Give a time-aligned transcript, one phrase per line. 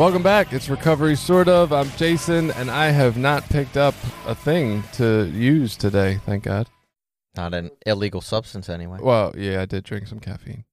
[0.00, 0.54] Welcome back.
[0.54, 1.74] It's Recovery Sort of.
[1.74, 6.70] I'm Jason, and I have not picked up a thing to use today, thank God.
[7.36, 9.00] Not an illegal substance, anyway.
[9.02, 10.64] Well, yeah, I did drink some caffeine.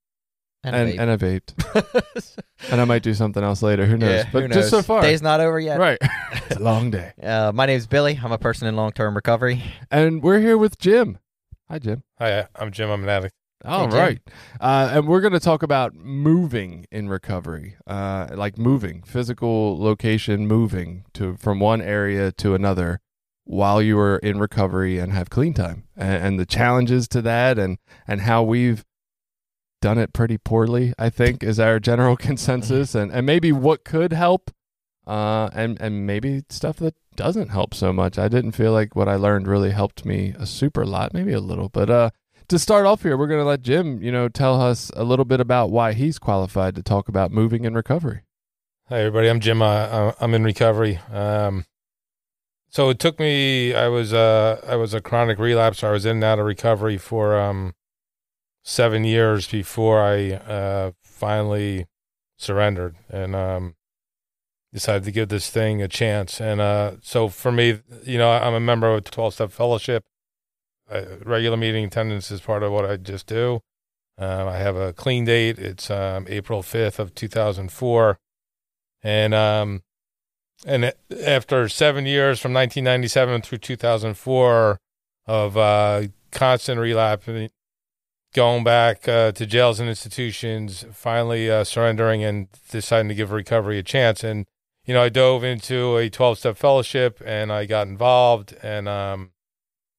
[0.63, 0.99] And, And, vape.
[1.01, 2.37] and I vaped.
[2.71, 3.85] and I might do something else later.
[3.85, 4.23] Who knows?
[4.23, 5.01] Yeah, but who just so far.
[5.01, 5.77] Day's not over yet.
[5.77, 5.97] right.
[6.31, 7.11] it's a long day.
[7.21, 8.17] Uh, my name's Billy.
[8.23, 9.61] I'm a person in long term recovery.
[9.91, 11.17] And we're here with Jim.
[11.69, 12.01] Hi, Jim.
[12.17, 12.89] Hi, I'm Jim.
[12.89, 13.35] I'm an addict.
[13.67, 14.21] All right.
[14.61, 20.47] Uh, and we're going to talk about moving in recovery, uh, like moving, physical location
[20.47, 23.01] moving to from one area to another
[23.43, 27.59] while you are in recovery and have clean time and, and the challenges to that
[27.59, 28.85] and, and how we've
[29.81, 32.95] done it pretty poorly, I think, is our general consensus.
[32.95, 34.49] And, and maybe what could help
[35.05, 38.17] uh, and, and maybe stuff that doesn't help so much.
[38.17, 41.39] I didn't feel like what I learned really helped me a super lot, maybe a
[41.39, 42.09] little, but uh,
[42.49, 45.25] to start off here, we're going to let Jim, you know, tell us a little
[45.25, 48.21] bit about why he's qualified to talk about moving and recovery.
[48.89, 49.29] Hi, everybody.
[49.29, 49.61] I'm Jim.
[49.61, 50.99] I'm in recovery.
[51.11, 51.65] Um,
[52.69, 53.73] so it took me.
[53.73, 55.83] I was uh, I was a chronic relapse.
[55.83, 57.73] I was in and out of recovery for um,
[58.63, 61.87] seven years before I uh, finally
[62.37, 63.75] surrendered and um,
[64.71, 66.39] decided to give this thing a chance.
[66.39, 70.05] And uh, so for me, you know, I'm a member of the 12 Step Fellowship.
[70.89, 73.61] Regular meeting attendance is part of what I just do.
[74.17, 75.59] Um, I have a clean date.
[75.59, 78.17] It's um, April 5th of 2004.
[79.03, 79.83] And um,
[80.65, 80.91] and
[81.23, 84.79] after seven years from 1997 through 2004
[85.27, 87.27] of uh, constant relapse,
[88.33, 93.77] going back uh, to jails and institutions, finally uh, surrendering and deciding to give recovery
[93.77, 94.23] a chance.
[94.23, 94.45] And
[94.85, 98.55] you know, I dove into a 12 step fellowship and I got involved.
[98.63, 99.31] And um,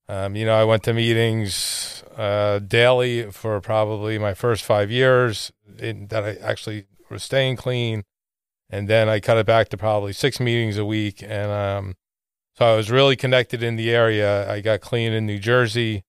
[0.08, 5.52] um, you know, I went to meetings uh, daily for probably my first five years
[5.78, 8.04] in, that I actually was staying clean.
[8.70, 11.22] And then I cut it back to probably six meetings a week.
[11.22, 11.94] And um,
[12.56, 14.50] so I was really connected in the area.
[14.50, 16.04] I got clean in New Jersey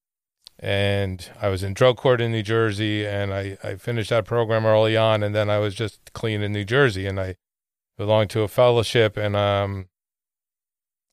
[0.58, 3.06] and I was in drug court in New Jersey.
[3.06, 5.24] And I, I finished that program early on.
[5.24, 7.06] And then I was just clean in New Jersey.
[7.06, 7.36] And I
[7.98, 9.18] belonged to a fellowship.
[9.18, 9.89] And um,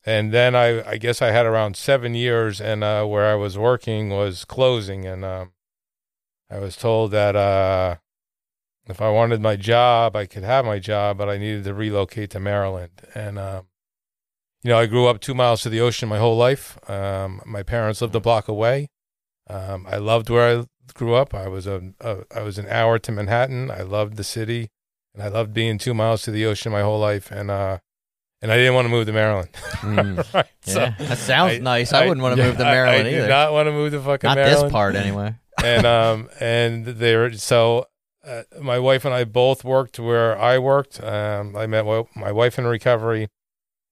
[0.07, 3.57] and then I, I guess I had around seven years, and uh, where I was
[3.57, 5.51] working was closing, and um,
[6.49, 7.97] I was told that uh,
[8.85, 12.29] if I wanted my job, I could have my job, but I needed to relocate
[12.29, 13.01] to Maryland.
[13.13, 13.67] And um,
[14.63, 16.79] you know, I grew up two miles to the ocean my whole life.
[16.89, 18.87] Um, my parents lived a block away.
[19.49, 21.33] Um, I loved where I grew up.
[21.33, 23.69] I was a, a I was an hour to Manhattan.
[23.69, 24.69] I loved the city,
[25.13, 27.29] and I loved being two miles to the ocean my whole life.
[27.29, 27.79] And uh,
[28.41, 29.49] and I didn't want to move to Maryland.
[30.33, 30.45] right.
[30.61, 31.93] so that sounds I- nice.
[31.93, 33.21] I, I- wouldn't want to yeah, move to I- Maryland I, either.
[33.21, 34.65] did not want to move to fucking Not Maryland.
[34.65, 35.35] this part, anyway.
[35.63, 37.85] and um and they were so
[38.25, 41.01] uh, my wife and I both worked where I worked.
[41.01, 43.29] Um, I met my, my wife in recovery,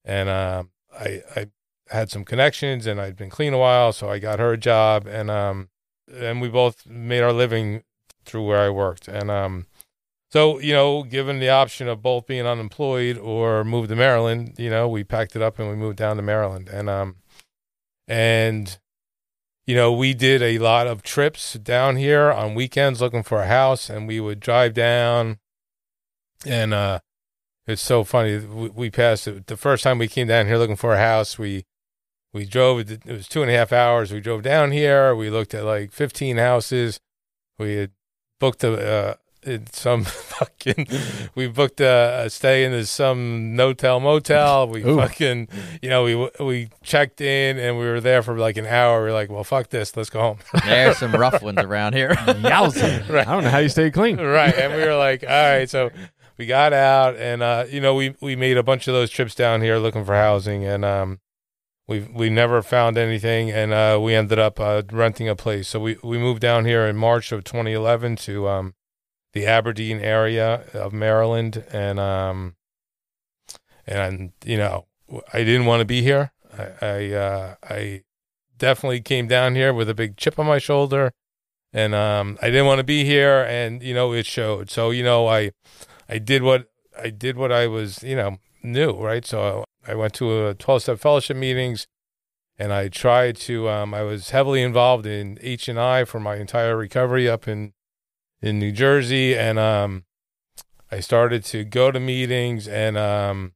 [0.03, 1.45] and um, I I
[1.89, 5.07] had some connections, and I'd been clean a while, so I got her a job,
[5.07, 5.69] and um,
[6.13, 7.83] and we both made our living
[8.25, 9.67] through where I worked, and um,
[10.35, 14.69] so you know, given the option of both being unemployed or move to Maryland, you
[14.69, 17.15] know, we packed it up and we moved down to Maryland, and um,
[18.05, 18.77] and
[19.65, 23.47] you know, we did a lot of trips down here on weekends looking for a
[23.47, 25.39] house, and we would drive down.
[26.45, 26.99] And uh,
[27.65, 28.37] it's so funny.
[28.37, 31.39] We, we passed it the first time we came down here looking for a house.
[31.39, 31.63] We
[32.33, 32.91] we drove.
[32.91, 34.11] It was two and a half hours.
[34.11, 35.15] We drove down here.
[35.15, 36.99] We looked at like fifteen houses.
[37.57, 37.91] We had
[38.37, 39.15] booked a uh,
[39.45, 40.03] in some
[40.35, 40.87] fucking.
[41.35, 44.67] We booked a, a stay in this some no-tell motel.
[44.67, 44.97] We Ooh.
[44.97, 45.47] fucking
[45.81, 49.03] you know, we we checked in and we were there for like an hour.
[49.03, 50.37] We are like, well, fuck this, let's go home.
[50.65, 52.11] There's some rough ones around here.
[52.11, 53.07] Yowza.
[53.09, 53.27] Right.
[53.27, 54.17] I don't know how you stay clean.
[54.17, 54.53] right.
[54.53, 55.91] And we were like, all right, so
[56.37, 59.35] we got out and uh, you know, we we made a bunch of those trips
[59.35, 61.19] down here looking for housing and um
[61.87, 65.67] we we never found anything and uh we ended up uh, renting a place.
[65.67, 68.73] So we we moved down here in March of 2011 to um
[69.35, 72.55] the Aberdeen area of Maryland and um
[73.85, 74.85] and you know
[75.33, 76.31] I didn't want to be here.
[76.57, 78.03] I I, uh, I
[78.57, 81.11] definitely came down here with a big chip on my shoulder,
[81.71, 84.71] and um, I didn't want to be here, and you know it showed.
[84.71, 85.51] So you know I
[86.09, 89.25] I did what I did what I was you know knew right.
[89.25, 91.85] So I went to a twelve step fellowship meetings,
[92.57, 93.69] and I tried to.
[93.69, 97.73] Um, I was heavily involved in H and I for my entire recovery up in
[98.45, 100.05] in New Jersey, and um,
[100.91, 103.53] I started to go to meetings and um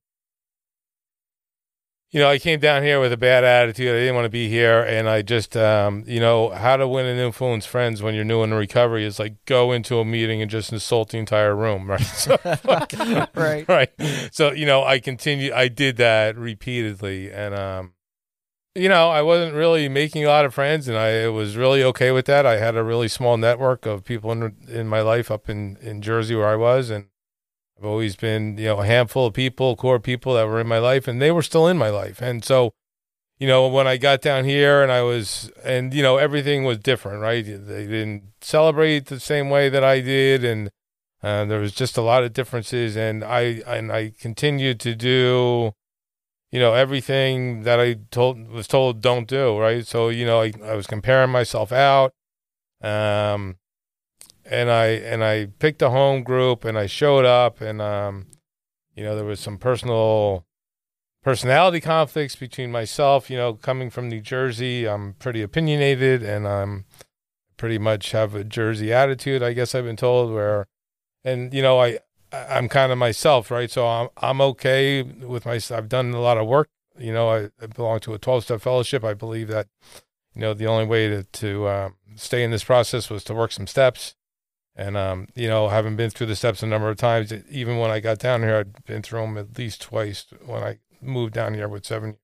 [2.11, 3.95] you know, I came down here with a bad attitude.
[3.95, 7.05] I didn't want to be here and I just um you know, how to win
[7.05, 10.49] and influence friends when you're new in recovery is like go into a meeting and
[10.49, 12.01] just insult the entire room, right?
[12.01, 12.37] So,
[13.35, 13.65] right.
[13.69, 13.89] right.
[14.31, 17.93] So, you know, I continued I did that repeatedly and um
[18.75, 22.11] you know, I wasn't really making a lot of friends, and I was really okay
[22.11, 22.45] with that.
[22.45, 26.01] I had a really small network of people in in my life up in in
[26.01, 27.07] Jersey where I was, and
[27.77, 30.79] I've always been, you know, a handful of people, core people that were in my
[30.79, 32.21] life, and they were still in my life.
[32.21, 32.73] And so,
[33.39, 36.77] you know, when I got down here, and I was, and you know, everything was
[36.77, 37.43] different, right?
[37.45, 40.69] They didn't celebrate the same way that I did, and
[41.23, 42.95] uh, there was just a lot of differences.
[42.95, 45.73] And I and I continued to do
[46.51, 49.85] you know everything that I told was told don't do right.
[49.85, 52.13] So you know I, I was comparing myself out,
[52.81, 53.57] um,
[54.45, 58.27] and I and I picked a home group and I showed up and um,
[58.95, 60.45] you know there was some personal
[61.23, 63.29] personality conflicts between myself.
[63.29, 66.85] You know, coming from New Jersey, I'm pretty opinionated and I'm
[67.57, 69.43] pretty much have a Jersey attitude.
[69.43, 70.67] I guess I've been told where,
[71.23, 71.99] and you know I
[72.31, 73.69] I'm kind of myself, right?
[73.69, 75.59] So I'm I'm okay with my.
[75.71, 76.69] I've done a lot of work.
[76.97, 79.03] You know, I, I belong to a 12 step fellowship.
[79.03, 79.67] I believe that,
[80.35, 83.51] you know, the only way to to um, stay in this process was to work
[83.51, 84.15] some steps.
[84.75, 87.91] And um, you know, having been through the steps a number of times, even when
[87.91, 91.53] I got down here, I'd been through them at least twice when I moved down
[91.53, 92.17] here with seven.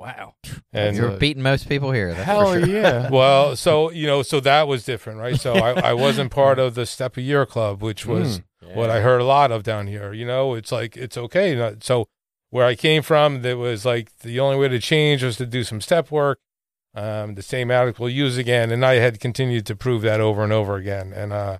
[0.00, 0.34] Wow.
[0.72, 2.12] And You're beating most people here.
[2.14, 2.68] That's Hell for sure.
[2.68, 3.10] yeah.
[3.12, 5.38] well, so you know, so that was different, right?
[5.38, 8.74] So I, I wasn't part of the step a year club, which was Mm.
[8.76, 10.12] what I heard a lot of down here.
[10.12, 11.74] You know, it's like it's okay.
[11.80, 12.08] So
[12.50, 15.64] where I came from, there was like the only way to change was to do
[15.64, 16.38] some step work.
[16.94, 20.42] Um, the same addict will use again, and I had continued to prove that over
[20.44, 21.12] and over again.
[21.14, 21.58] And uh,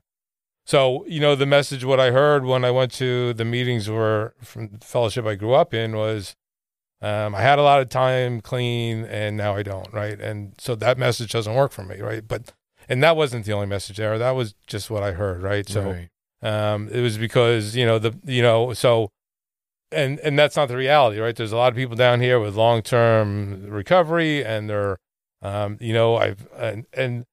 [0.67, 4.35] so you know, the message what I heard when I went to the meetings were
[4.43, 6.37] from the fellowship I grew up in was.
[7.03, 10.21] Um, I had a lot of time clean, and now I don't, right?
[10.21, 12.27] And so that message doesn't work for me, right?
[12.27, 12.53] But
[12.89, 14.19] and that wasn't the only message there.
[14.19, 15.69] That was just what I heard, right?
[15.69, 16.09] So Right.
[16.43, 19.11] um, it was because you know the you know so,
[19.93, 21.35] and and that's not the reality, right?
[21.35, 24.99] There's a lot of people down here with long term recovery, and they're,
[25.43, 27.25] um, you know, I've and and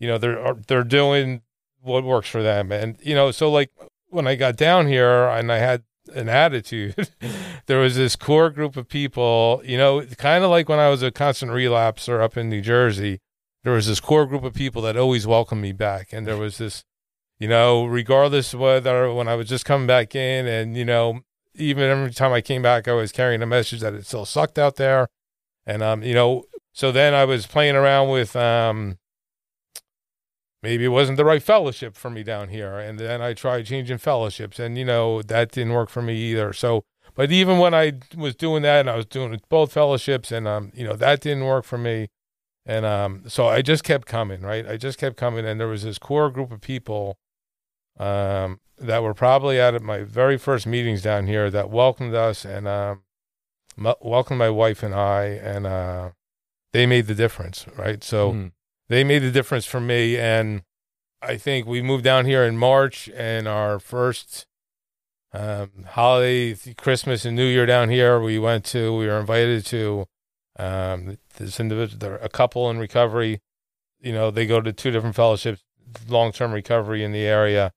[0.00, 1.42] you know they're they're doing
[1.80, 3.70] what works for them, and you know so like
[4.08, 7.08] when I got down here and I had an attitude,
[7.66, 11.02] there was this core group of people, you know, kind of like when I was
[11.02, 13.20] a constant relapser up in New Jersey.
[13.64, 16.58] There was this core group of people that always welcomed me back, and there was
[16.58, 16.84] this
[17.42, 21.22] you know, regardless whether when I was just coming back in and, you know,
[21.56, 24.60] even every time I came back, I was carrying a message that it still sucked
[24.60, 25.08] out there.
[25.66, 28.96] And, um, you know, so then I was playing around with, um,
[30.62, 32.78] maybe it wasn't the right fellowship for me down here.
[32.78, 36.52] And then I tried changing fellowships and, you know, that didn't work for me either.
[36.52, 40.46] So, but even when I was doing that and I was doing both fellowships and,
[40.46, 42.08] um, you know, that didn't work for me.
[42.64, 44.66] And, um, so I just kept coming, right?
[44.66, 45.44] I just kept coming.
[45.44, 47.18] And there was this core group of people
[47.98, 52.44] um, that were probably out at my very first meetings down here that welcomed us
[52.44, 53.02] and um,
[54.00, 56.10] welcomed my wife and I, and uh,
[56.72, 58.02] they made the difference, right?
[58.04, 58.52] So Mm.
[58.88, 60.62] They made the difference for me, and
[61.20, 64.46] I think we moved down here in March, and our first
[65.32, 68.96] um, holiday, Christmas and New Year down here, we went to.
[68.96, 70.06] We were invited to
[70.58, 73.40] um, this individual, a couple in recovery.
[74.00, 75.62] You know, they go to two different fellowships,
[76.08, 77.72] long-term recovery in the area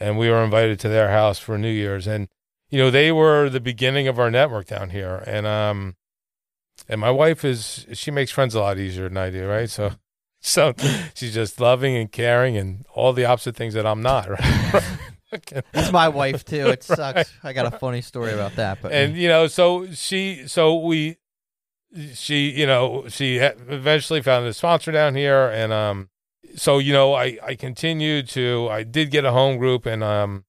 [0.00, 2.06] and we were invited to their house for New Year's.
[2.06, 2.28] And
[2.70, 5.22] you know, they were the beginning of our network down here.
[5.26, 5.96] And um,
[6.88, 9.68] and my wife is she makes friends a lot easier than I do, right?
[9.68, 9.92] So,
[10.42, 10.74] so
[11.14, 15.64] she's just loving and caring and all the opposite things that I'm not, right?
[15.72, 16.68] That's my wife too.
[16.68, 17.30] It sucks.
[17.42, 21.18] I got a funny story about that, but and you know, so she, so we,
[22.14, 26.08] she, you know, she eventually found a sponsor down here, and um,
[26.56, 30.44] so you know, I I continued to, I did get a home group, and um,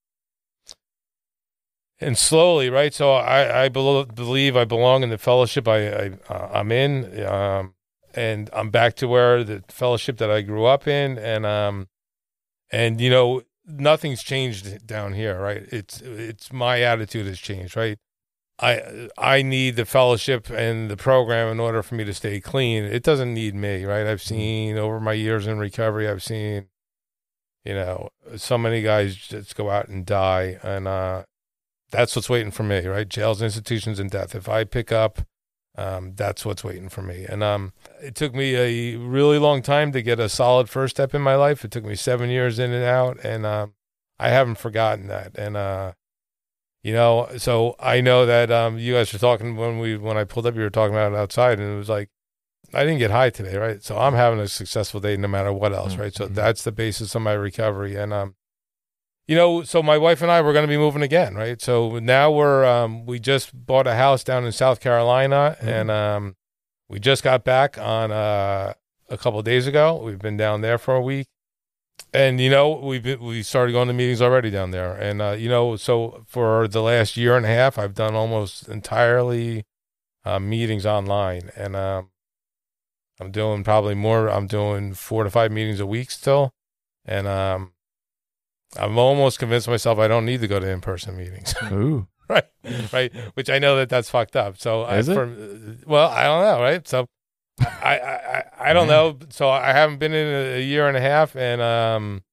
[2.00, 2.94] and slowly, right.
[2.94, 7.26] So I I bel believe I belong in the fellowship I, I uh, I'm in,
[7.26, 7.74] um,
[8.16, 11.88] and I'm back to where the fellowship that I grew up in, and um,
[12.72, 15.64] and you know, nothing's changed down here, right?
[15.72, 17.98] It's it's my attitude has changed, right?
[18.60, 22.84] I I need the fellowship and the program in order for me to stay clean.
[22.84, 24.06] It doesn't need me, right?
[24.06, 26.68] I've seen over my years in recovery, I've seen,
[27.66, 31.24] you know, so many guys just go out and die, and uh,
[31.92, 33.08] that's what's waiting for me, right?
[33.08, 34.36] Jails, institutions, and death.
[34.36, 35.22] If I pick up,
[35.78, 37.26] um, that's what's waiting for me.
[37.28, 41.14] And um, it took me a really long time to get a solid first step
[41.14, 41.64] in my life.
[41.64, 43.74] It took me seven years in and out, and um,
[44.20, 45.38] I haven't forgotten that.
[45.38, 45.94] And uh,
[46.84, 50.24] you know, so I know that um, you guys were talking when we when I
[50.24, 52.10] pulled up, you were talking about it outside, and it was like
[52.74, 53.84] I didn't get high today, right?
[53.84, 56.14] So I'm having a successful day no matter what else, right?
[56.14, 56.36] So Mhm.
[56.36, 58.36] that's the basis of my recovery, and um,
[59.28, 61.62] you know, so my wife and I were going to be moving again, right?
[61.62, 65.68] So now we're um, we just bought a house down in South Carolina, Mhm.
[65.68, 66.36] and um,
[66.92, 68.74] we just got back on uh,
[69.10, 69.96] a couple days ago.
[69.96, 71.28] We've been down there for a week,
[72.14, 75.32] and you know we've been, we started going to meetings already down there, and uh,
[75.32, 79.64] you know, so for the last year and a half, I've done almost entirely
[80.26, 82.10] uh, meetings online, and um,
[83.22, 84.28] I'm doing probably more.
[84.28, 86.54] I'm doing four to five meetings a week still,
[87.06, 87.72] and um,
[88.78, 92.08] I'm almost convinced myself I don't need to go to in-person meetings, Ooh.
[92.32, 92.92] Right?
[92.94, 93.14] Right?
[93.36, 94.58] Which I know that that's fucked up.
[94.58, 95.14] So I, Is it?
[95.14, 96.88] from, well, I don't know, right?
[96.88, 97.08] So
[97.60, 99.18] I, I, I, I don't know.
[99.30, 102.24] So I haven't been in a, a year and a half, and um,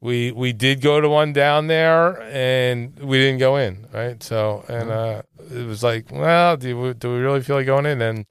[0.00, 4.22] we we did go to one down there, and we didn't go in, right?
[4.22, 7.86] So and uh, it was like, well, do we, do we really feel like going
[7.86, 8.00] in?
[8.00, 8.24] And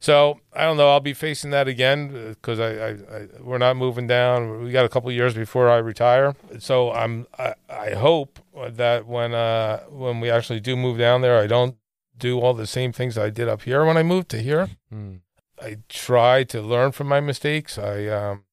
[0.00, 0.90] so I don't know.
[0.90, 4.62] I'll be facing that again because I, I, I we're not moving down.
[4.64, 6.34] We got a couple years before I retire.
[6.58, 11.38] So I'm I, I hope that when uh when we actually do move down there,
[11.38, 11.76] I don't
[12.16, 14.68] do all the same things I did up here when I moved to here.
[14.90, 15.16] Hmm.
[15.60, 17.78] I try to learn from my mistakes.
[17.78, 18.44] I, um,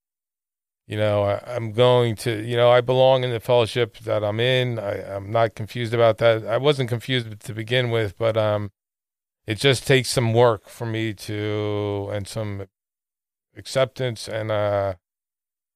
[0.88, 4.39] you know, I, I'm going to, you know, I belong in the fellowship that I'm
[4.39, 4.80] in.
[4.80, 6.46] I, I'm not confused about that.
[6.46, 8.72] I wasn't confused to begin with, but um,
[9.48, 12.68] it just takes some work for me to and some
[13.56, 14.94] acceptance and uh,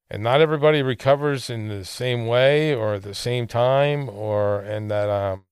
[0.09, 4.91] and not everybody recovers in the same way or at the same time or and
[4.91, 5.45] that um,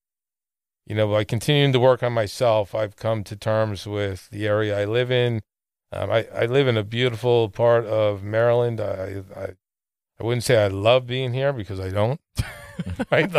[0.89, 4.77] you know, by continuing to work on myself, I've come to terms with the area
[4.77, 5.41] I live in.
[5.91, 8.81] Um, I, I live in a beautiful part of Maryland.
[8.81, 9.49] I, I
[10.19, 12.19] I wouldn't say I love being here because I don't.
[13.11, 13.29] right,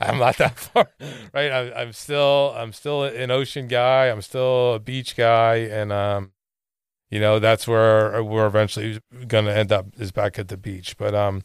[0.00, 0.88] I'm not that far.
[1.32, 4.06] Right, I, I'm still I'm still an ocean guy.
[4.06, 6.32] I'm still a beach guy, and um,
[7.10, 10.96] you know that's where we're eventually going to end up is back at the beach.
[10.96, 11.42] But um,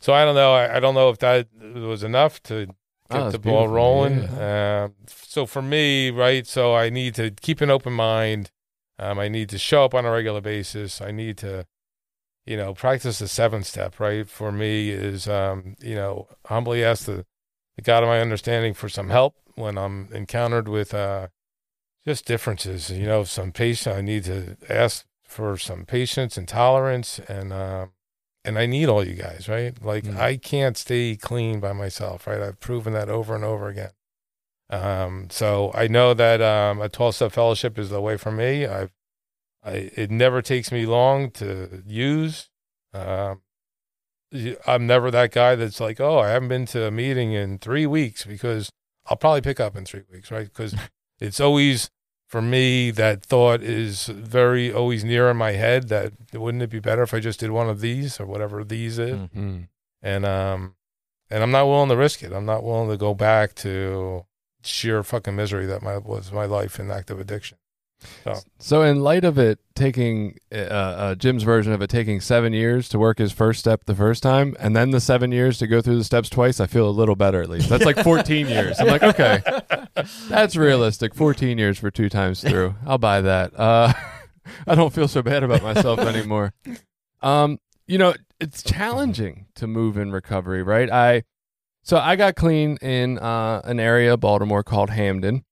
[0.00, 0.54] so I don't know.
[0.54, 2.76] I, I don't know if that was enough to get
[3.10, 3.68] Oh, the ball beautiful.
[3.74, 4.22] rolling.
[4.22, 4.84] Yeah.
[4.84, 8.50] Um, so for me, right, so I need to keep an open mind.
[8.98, 11.00] Um, I need to show up on a regular basis.
[11.00, 11.64] I need to,
[12.48, 14.28] you know, practice the seventh step, right?
[14.28, 17.26] For me is, um, you know, humbly ask the,
[17.76, 21.28] the God of my understanding for some help when I'm encountered with uh,
[22.06, 22.90] just differences.
[22.90, 23.94] You know, some patience.
[23.94, 27.92] I need to ask for some patience and tolerance, and um,
[28.46, 29.74] and I need all you guys, right?
[29.82, 30.16] Like Mm.
[30.16, 32.40] I can't stay clean by myself, right?
[32.40, 33.90] I've proven that over and over again.
[34.70, 38.64] Um, so I know that um, a 12 step fellowship is the way for me.
[38.66, 38.92] I've,
[39.64, 42.48] I, it never takes me long to use.
[42.94, 43.42] Um,
[44.32, 47.58] y- I'm never that guy that's like, oh, I haven't been to a meeting in
[47.58, 48.70] three weeks because
[49.06, 50.44] I'll probably pick up in three weeks, right?
[50.46, 50.74] Because
[51.20, 51.90] it's always
[52.28, 56.78] for me that thought is very always near in my head that wouldn't it be
[56.80, 59.30] better if I just did one of these or whatever these is Mm.
[59.32, 59.58] Hmm.
[60.02, 60.74] and um
[61.30, 62.32] and I'm not willing to risk it.
[62.32, 64.24] I'm not willing to go back to
[64.62, 67.56] sheer fucking misery that my was my life in active addiction.
[68.24, 72.52] So So, in light of it taking uh, uh, Jim's version of it taking seven
[72.52, 75.66] years to work his first step the first time, and then the seven years to
[75.66, 77.68] go through the steps twice, I feel a little better at least.
[77.68, 78.78] That's like 14 years.
[78.78, 79.42] I'm like, okay,
[80.28, 81.14] that's realistic.
[81.14, 82.74] 14 years for two times through.
[82.86, 83.58] I'll buy that.
[83.58, 83.92] Uh,
[84.66, 86.54] I don't feel so bad about myself anymore.
[87.20, 90.90] Um, you know, it's challenging to move in recovery, right?
[90.90, 91.24] I
[91.82, 95.44] so I got clean in uh, an area, Baltimore, called Hampden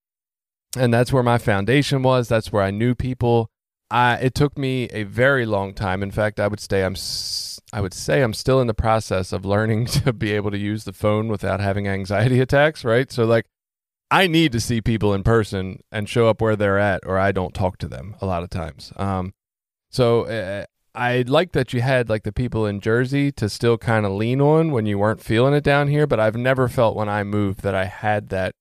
[0.76, 2.28] and that's where my foundation was.
[2.28, 3.50] That's where i knew people.
[3.90, 6.02] I it took me a very long time.
[6.02, 6.96] In fact i would say i'm
[7.73, 10.85] i would say i'm still in the process of learning to be able to use
[10.85, 13.11] the phone without having anxiety attacks right?
[13.11, 13.46] So like
[14.11, 17.32] i need to see people in person and show up where they're at or i
[17.32, 18.92] don't talk to them a lot of times.
[18.96, 19.35] Um
[19.90, 20.64] so uh,
[20.96, 24.40] I like that you had like the people in Jersey to still kind of lean
[24.40, 27.61] on when you weren't feeling it down here, but I've never felt when I moved
[27.61, 28.54] that I had that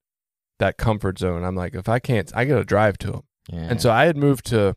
[0.60, 1.44] that comfort zone.
[1.44, 3.24] I'm like, if I can't, I got to drive to them.
[3.52, 3.68] Yeah.
[3.70, 4.76] And so I had moved to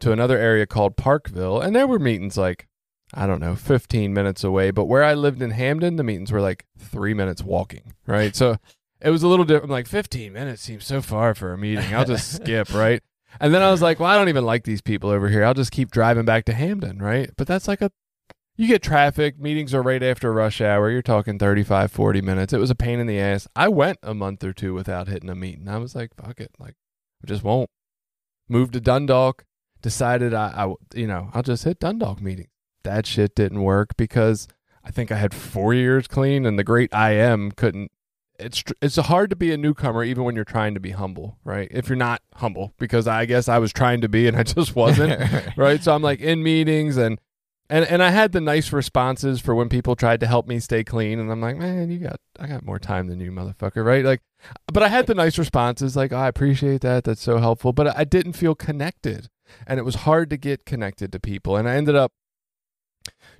[0.00, 2.66] to another area called Parkville, and there were meetings like
[3.12, 4.70] I don't know, 15 minutes away.
[4.70, 8.36] But where I lived in Hampden, the meetings were like three minutes walking, right?
[8.36, 8.56] So
[9.00, 9.64] it was a little different.
[9.64, 11.92] I'm like 15 minutes seems so far for a meeting.
[11.94, 13.02] I'll just skip, right?
[13.40, 15.44] And then I was like, well, I don't even like these people over here.
[15.44, 17.30] I'll just keep driving back to Hampden, right?
[17.36, 17.90] But that's like a
[18.60, 20.90] you get traffic, meetings are right after rush hour.
[20.90, 22.52] You're talking 35, 40 minutes.
[22.52, 23.48] It was a pain in the ass.
[23.56, 25.66] I went a month or two without hitting a meeting.
[25.66, 26.50] I was like, fuck it.
[26.58, 26.74] Like,
[27.24, 27.70] I just won't.
[28.50, 29.46] Moved to Dundalk,
[29.80, 32.50] decided I, I you know, I'll just hit Dundalk meetings.
[32.82, 34.46] That shit didn't work because
[34.84, 37.90] I think I had four years clean and the great IM couldn't.
[38.38, 41.68] It's it's hard to be a newcomer even when you're trying to be humble, right?
[41.70, 44.76] If you're not humble, because I guess I was trying to be and I just
[44.76, 45.18] wasn't,
[45.56, 45.82] right?
[45.82, 47.18] So I'm like in meetings and
[47.70, 50.84] and and I had the nice responses for when people tried to help me stay
[50.84, 54.04] clean, and I'm like, man, you got I got more time than you, motherfucker, right?
[54.04, 54.20] Like,
[54.70, 57.96] but I had the nice responses, like, oh, I appreciate that, that's so helpful, but
[57.96, 59.28] I didn't feel connected,
[59.66, 62.12] and it was hard to get connected to people, and I ended up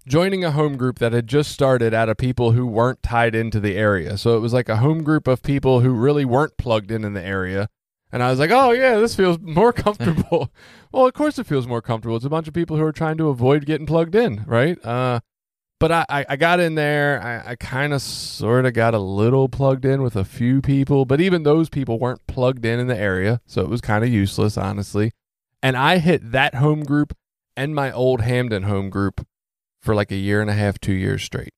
[0.07, 3.61] joining a home group that had just started out of people who weren't tied into
[3.61, 4.17] the area.
[4.17, 7.13] So it was like a home group of people who really weren't plugged in in
[7.13, 7.69] the area.
[8.13, 10.51] And I was like, oh, yeah, this feels more comfortable.
[10.93, 12.17] well, of course it feels more comfortable.
[12.17, 14.83] It's a bunch of people who are trying to avoid getting plugged in, right?
[14.85, 15.21] Uh,
[15.79, 17.23] but I, I, I got in there.
[17.23, 21.05] I, I kind of sort of got a little plugged in with a few people,
[21.07, 23.41] but even those people weren't plugged in in the area.
[23.47, 25.13] So it was kind of useless, honestly.
[25.63, 27.17] And I hit that home group
[27.57, 29.27] and my old Hampden home group
[29.81, 31.53] for like a year and a half, two years straight.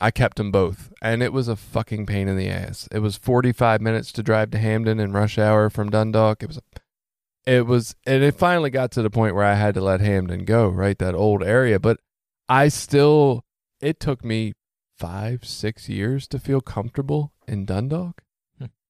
[0.00, 2.88] I kept them both, and it was a fucking pain in the ass.
[2.90, 6.42] It was 45 minutes to drive to Hampden in rush hour from Dundalk.
[6.42, 6.60] It was,
[7.46, 10.44] it was, and it finally got to the point where I had to let Hampden
[10.44, 10.98] go, right?
[10.98, 11.78] That old area.
[11.78, 11.98] But
[12.48, 13.44] I still,
[13.80, 14.54] it took me
[14.96, 18.22] five, six years to feel comfortable in Dundalk.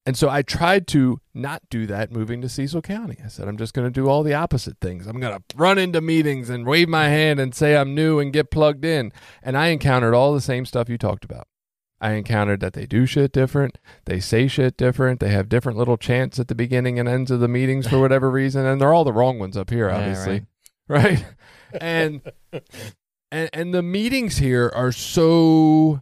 [0.06, 3.18] And so I tried to not do that moving to Cecil County.
[3.22, 5.06] I said, I'm just going to do all the opposite things.
[5.06, 8.32] I'm going to run into meetings and wave my hand and say I'm new and
[8.32, 9.12] get plugged in.
[9.42, 11.46] And I encountered all the same stuff you talked about.
[12.00, 13.76] I encountered that they do shit different.
[14.06, 15.20] They say shit different.
[15.20, 18.30] They have different little chants at the beginning and ends of the meetings for whatever
[18.32, 18.64] reason.
[18.64, 20.46] And they're all the wrong ones up here, Yeah, obviously.
[20.88, 21.26] right.
[21.78, 22.22] And,
[23.30, 26.00] and and the meetings here are so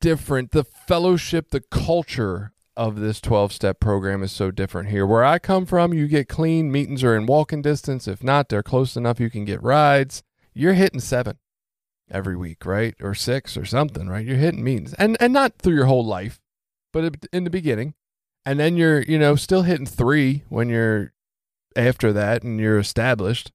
[0.00, 0.52] different.
[0.52, 5.04] The fellowship, the culture of this 12 step program is so different here.
[5.04, 8.06] Where I come from, you get clean, meetings are in walking distance.
[8.06, 10.22] If not, they're close enough you can get rides.
[10.54, 11.38] You're hitting seven
[12.08, 12.94] every week, right?
[13.02, 14.24] Or six or something, right?
[14.24, 14.94] You're hitting meetings.
[14.94, 16.40] And and not through your whole life,
[16.92, 17.94] but in the beginning.
[18.46, 21.12] And then you're, you know, still hitting 3 when you're
[21.74, 23.50] after that and you're established.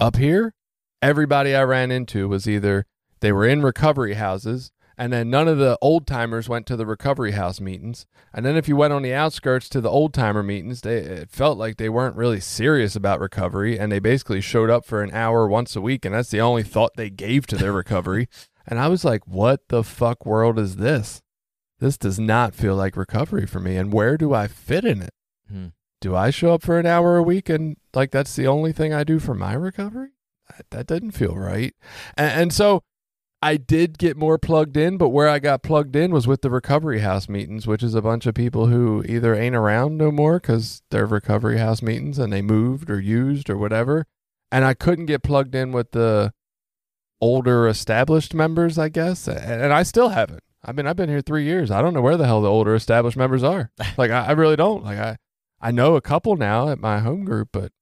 [0.00, 0.52] Up here,
[1.00, 2.86] everybody I ran into was either
[3.20, 6.86] they were in recovery houses and then none of the old timers went to the
[6.86, 8.06] recovery house meetings.
[8.32, 11.30] And then if you went on the outskirts to the old timer meetings, they it
[11.30, 15.12] felt like they weren't really serious about recovery, and they basically showed up for an
[15.12, 18.28] hour once a week, and that's the only thought they gave to their recovery.
[18.66, 21.22] and I was like, "What the fuck world is this?
[21.80, 23.76] This does not feel like recovery for me.
[23.76, 25.12] And where do I fit in it?
[25.50, 25.66] Hmm.
[26.00, 28.92] Do I show up for an hour a week and like that's the only thing
[28.92, 30.10] I do for my recovery?
[30.48, 31.74] That, that doesn't feel right.
[32.16, 32.82] and, and so."
[33.44, 36.48] I did get more plugged in, but where I got plugged in was with the
[36.48, 40.40] recovery house meetings, which is a bunch of people who either ain't around no more
[40.40, 44.06] because they're recovery house meetings and they moved or used or whatever.
[44.50, 46.32] And I couldn't get plugged in with the
[47.20, 49.28] older established members, I guess.
[49.28, 50.42] And, I still haven't.
[50.64, 51.70] I mean, I've been here three years.
[51.70, 53.70] I don't know where the hell the older established members are.
[53.98, 54.82] like, I, I really don't.
[54.82, 55.18] Like, I,
[55.60, 57.72] I know a couple now at my home group, but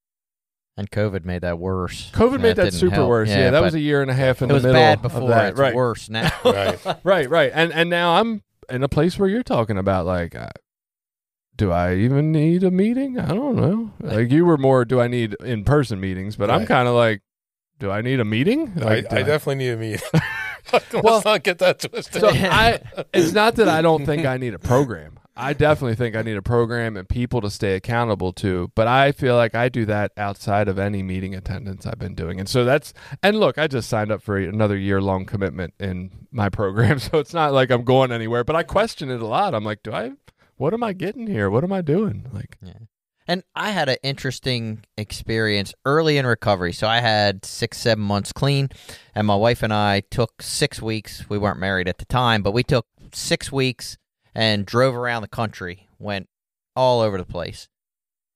[0.76, 2.10] And COVID made that worse.
[2.14, 3.08] COVID made that didn't super help.
[3.10, 3.28] worse.
[3.28, 4.54] Yeah, that was a year and a half in the middle.
[4.54, 5.28] It was the middle bad before.
[5.28, 5.50] that.
[5.50, 5.74] It's right.
[5.74, 6.30] worse now.
[6.44, 6.78] Right.
[7.04, 10.48] right right and and now i'm in a place where you're talking about like uh,
[11.56, 15.08] do i even need a meeting i don't know like you were more do i
[15.08, 17.20] need in-person meetings but i'm kind of like
[17.78, 20.00] do i need a meeting I, like, do I definitely need a meeting.
[20.72, 22.20] Let's Well- not get that twisted.
[22.20, 22.80] so i
[23.12, 26.36] it's not that i don't think i need a program i definitely think i need
[26.36, 30.12] a program and people to stay accountable to but i feel like i do that
[30.16, 33.88] outside of any meeting attendance i've been doing and so that's and look i just
[33.88, 37.84] signed up for another year long commitment in my program so it's not like i'm
[37.84, 40.12] going anywhere but i question it a lot i'm like do i
[40.56, 42.74] what am i getting here what am i doing like yeah.
[43.28, 46.72] And I had an interesting experience early in recovery.
[46.72, 48.68] So I had six, seven months clean,
[49.14, 51.28] and my wife and I took six weeks.
[51.28, 53.96] We weren't married at the time, but we took six weeks
[54.34, 56.28] and drove around the country, went
[56.74, 57.68] all over the place.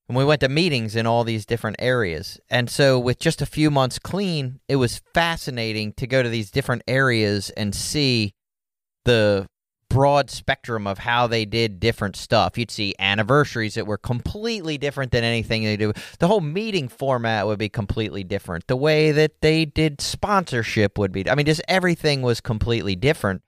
[0.07, 2.39] And we went to meetings in all these different areas.
[2.49, 6.49] And so, with just a few months clean, it was fascinating to go to these
[6.49, 8.33] different areas and see
[9.03, 9.47] the
[9.89, 12.57] broad spectrum of how they did different stuff.
[12.57, 15.93] You'd see anniversaries that were completely different than anything they do.
[16.19, 18.67] The whole meeting format would be completely different.
[18.67, 23.41] The way that they did sponsorship would be I mean just everything was completely different.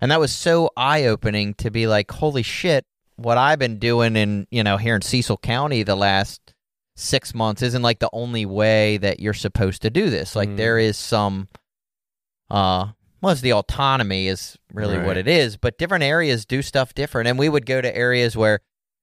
[0.00, 2.84] And that was so eye opening to be like, holy shit,
[3.16, 6.54] what I've been doing in, you know, here in Cecil County the last
[6.96, 10.34] six months isn't like the only way that you're supposed to do this.
[10.36, 10.56] Like Mm.
[10.56, 11.48] there is some
[12.50, 12.88] uh
[13.22, 17.28] well, it's the autonomy is really what it is, but different areas do stuff different.
[17.28, 18.60] And we would go to areas where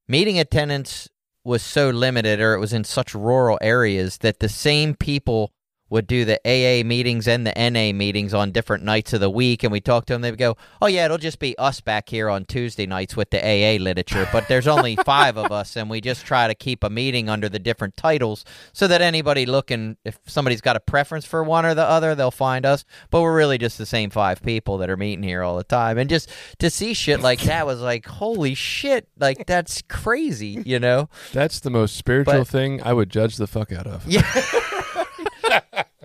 [0.08, 1.08] meeting attendance
[1.44, 5.54] was so limited or it was in such rural areas that the same people
[5.90, 9.64] would do the AA meetings and the NA meetings on different nights of the week.
[9.64, 12.10] And we talk to them, they would go, Oh, yeah, it'll just be us back
[12.10, 14.28] here on Tuesday nights with the AA literature.
[14.32, 17.48] But there's only five of us, and we just try to keep a meeting under
[17.50, 21.74] the different titles so that anybody looking, if somebody's got a preference for one or
[21.74, 22.84] the other, they'll find us.
[23.10, 25.98] But we're really just the same five people that are meeting here all the time.
[25.98, 30.80] And just to see shit like that was like, Holy shit, like that's crazy, you
[30.80, 31.10] know?
[31.34, 34.06] That's the most spiritual But- thing I would judge the fuck out of.
[34.06, 34.26] Yeah.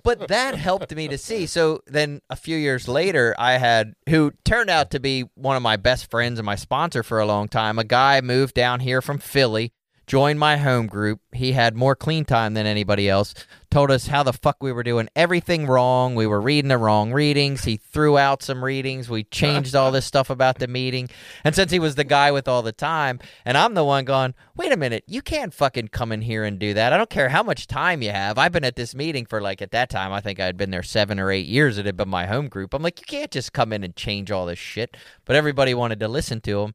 [0.04, 1.46] but that helped me to see.
[1.46, 5.62] So then a few years later, I had who turned out to be one of
[5.62, 7.78] my best friends and my sponsor for a long time.
[7.78, 9.72] A guy moved down here from Philly,
[10.12, 11.22] joined my home group.
[11.32, 13.32] He had more clean time than anybody else.
[13.70, 16.14] Told us how the fuck we were doing everything wrong.
[16.14, 17.64] We were reading the wrong readings.
[17.64, 19.08] He threw out some readings.
[19.08, 21.08] We changed all this stuff about the meeting.
[21.44, 24.34] And since he was the guy with all the time, and I'm the one going,
[24.54, 26.92] wait a minute, you can't fucking come in here and do that.
[26.92, 28.36] I don't care how much time you have.
[28.36, 30.72] I've been at this meeting for like at that time, I think I had been
[30.72, 31.78] there seven or eight years.
[31.78, 32.74] It had been my home group.
[32.74, 34.94] I'm like, you can't just come in and change all this shit.
[35.24, 36.74] But everybody wanted to listen to him.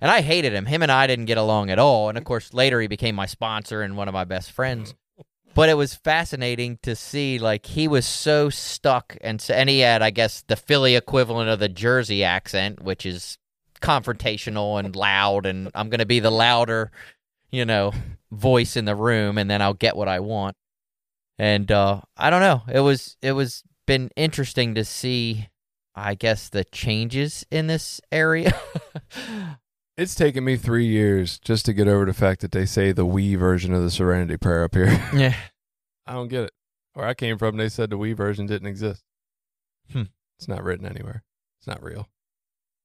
[0.00, 0.66] And I hated him.
[0.66, 2.08] Him and I didn't get along at all.
[2.08, 4.94] And of course, later he became my sponsor and one of my best friends.
[5.54, 10.02] But it was fascinating to see, like he was so stuck, and and he had,
[10.02, 13.38] I guess, the Philly equivalent of the Jersey accent, which is
[13.80, 16.90] confrontational and loud, and I'm going to be the louder,
[17.52, 17.92] you know,
[18.32, 20.56] voice in the room, and then I'll get what I want.
[21.38, 22.62] And uh, I don't know.
[22.72, 25.48] It was it was been interesting to see,
[25.94, 28.58] I guess, the changes in this area.
[29.96, 33.04] It's taken me three years just to get over the fact that they say the
[33.06, 34.86] we version of the Serenity Prayer up here.
[35.14, 35.36] yeah.
[36.06, 36.52] I don't get it.
[36.94, 39.02] Where I came from, they said the we version didn't exist.
[39.92, 40.02] Hmm.
[40.38, 41.22] It's not written anywhere.
[41.60, 42.08] It's not real.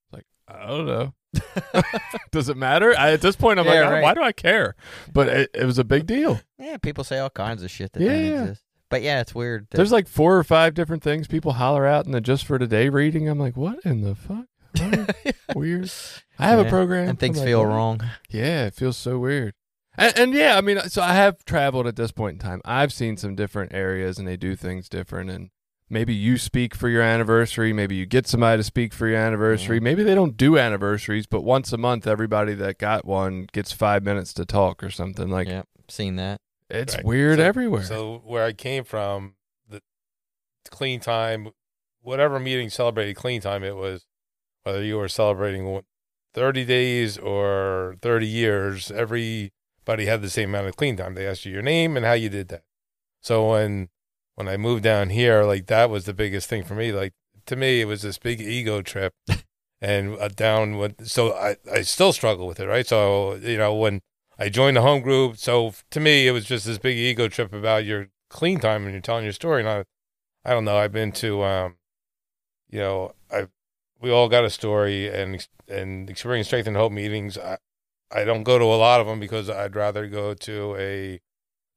[0.06, 1.14] It's like I don't know.
[2.32, 2.94] Does it matter?
[2.98, 4.04] I, at this point, I'm Yeah, like, right.
[4.04, 4.76] why do I care?
[5.12, 6.40] But it, it was a big deal.
[6.60, 8.42] Yeah, people say all kinds of shit that Yeah, yeah.
[8.44, 8.64] exist.
[8.90, 9.68] But yeah, it's weird.
[9.70, 12.58] that- There's like four or five different things people holler out in the just for
[12.60, 13.28] today reading.
[13.30, 14.46] I'm like, what in the fuck?
[14.78, 15.36] What?
[15.56, 15.92] Weird.
[16.38, 17.10] I have Yeah, a program.
[17.10, 17.68] and things like, feel what?
[17.70, 18.02] wrong.
[18.30, 19.54] Yeah, it feels so weird.
[19.98, 22.62] And, and yeah, I mean, so I have traveled at this point in time.
[22.64, 25.30] I've seen some different areas and they do things different.
[25.30, 25.50] And
[25.90, 27.74] maybe you speak for your anniversary.
[27.74, 29.78] Maybe you get somebody to speak for your anniversary.
[29.78, 29.84] Mm-hmm.
[29.84, 34.04] Maybe they don't do anniversaries, but once a month, everybody that got one gets five
[34.04, 35.30] minutes to talk or something.
[35.30, 36.40] Like, yeah, seen that.
[36.70, 37.04] it's Right.
[37.06, 37.84] weird So- everywhere.
[37.84, 39.34] So where I came from,
[39.68, 39.82] the
[40.70, 41.50] clean time,
[42.02, 44.06] whatever meeting celebrated clean time, it was
[44.64, 45.82] whether you were celebrating
[46.34, 51.16] 30 days or 30 years, everybody had the same amount of clean time.
[51.16, 52.64] They asked you your name and how you did that.
[53.22, 53.90] So when
[54.36, 56.92] when I moved down here, like that was the biggest thing for me.
[56.92, 57.14] Like
[57.48, 59.14] to me, it was this big ego trip,
[59.82, 61.08] and uh, down with.
[61.08, 62.88] So I I still struggle with it, right?
[62.88, 64.02] So you know when
[64.40, 65.38] I joined the home group.
[65.38, 68.94] So to me, it was just this big ego trip about your clean time and
[68.94, 69.62] you're telling your story.
[69.62, 69.84] And I,
[70.46, 70.78] I don't know.
[70.78, 71.76] I've been to, um,
[72.70, 73.48] you know, I,
[74.02, 77.38] we all got a story and and experience strength and hope meetings.
[77.38, 77.58] I,
[78.12, 81.20] I don't go to a lot of them because I'd rather go to a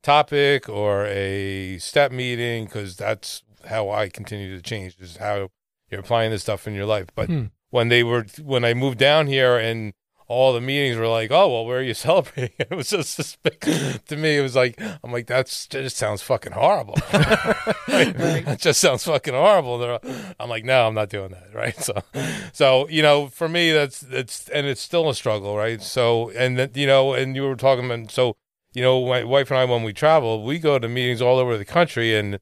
[0.02, 4.96] topic or a step meeting because that's how I continue to change.
[4.98, 5.50] Is how
[5.90, 7.06] you're applying this stuff in your life.
[7.14, 7.44] But Hmm.
[7.70, 9.92] when they were when I moved down here and
[10.32, 12.54] all the meetings were like, oh well, where are you celebrating?
[12.58, 14.38] It was just this big, to me.
[14.38, 16.96] It was like I'm like that's that just sounds fucking horrible.
[17.86, 19.98] That just sounds fucking horrible.
[20.40, 21.54] I'm like, no, I'm not doing that.
[21.54, 21.78] Right.
[21.78, 22.02] So,
[22.52, 25.82] so you know, for me, that's that's and it's still a struggle, right?
[25.82, 28.36] So, and that you know, and you were talking about so
[28.72, 31.56] you know, my wife and I when we travel, we go to meetings all over
[31.58, 32.38] the country and.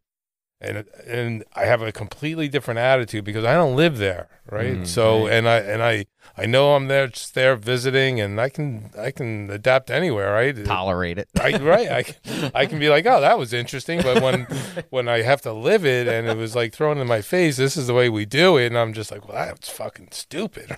[0.63, 4.81] And and I have a completely different attitude because I don't live there, right?
[4.81, 6.05] Mm, so and I and I
[6.37, 10.63] I know I'm there just there visiting, and I can I can adapt anywhere, right?
[10.65, 11.29] Tolerate it.
[11.41, 11.91] I, right.
[11.91, 14.03] I, can- I can be like, oh, that was interesting.
[14.03, 14.47] But when
[14.91, 17.79] when I have to live it and it was like thrown in my face, this
[17.79, 18.67] is the way we do it.
[18.67, 20.77] And I'm just like, well, that's fucking stupid.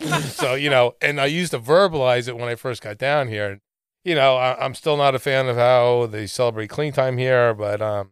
[0.24, 3.60] so, you know, and I used to verbalize it when I first got down here.
[4.04, 7.54] You know, I, I'm still not a fan of how they celebrate clean time here.
[7.54, 8.10] But, um,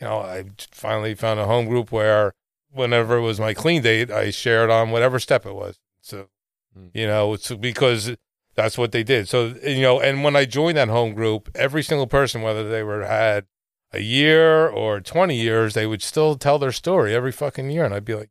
[0.00, 2.32] you know, I finally found a home group where
[2.70, 5.78] whenever it was my clean date, I shared on whatever step it was.
[6.00, 6.28] So,
[6.74, 6.88] Hmm.
[6.94, 8.14] you know, it's because
[8.54, 9.28] that's what they did.
[9.28, 12.82] So you know, and when I joined that home group, every single person, whether they
[12.82, 13.46] were had
[13.92, 17.94] a year or twenty years, they would still tell their story every fucking year, and
[17.94, 18.30] I'd be like,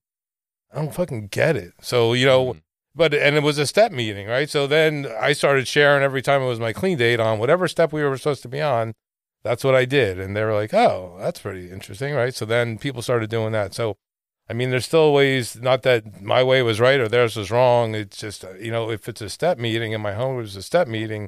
[0.72, 1.74] I don't fucking get it.
[1.82, 2.62] So you know, Mm.
[2.94, 4.50] but and it was a step meeting, right?
[4.50, 7.92] So then I started sharing every time it was my clean date on whatever step
[7.92, 8.94] we were supposed to be on.
[9.44, 12.78] That's what I did, and they were like, "Oh, that's pretty interesting, right?" So then
[12.78, 13.74] people started doing that.
[13.74, 13.98] So,
[14.50, 15.56] I mean, there's still ways.
[15.56, 17.96] Not that my way was right or theirs was wrong.
[17.96, 20.64] It's just uh, you know, if it's a step meeting and my home was a
[20.64, 21.26] step meeting,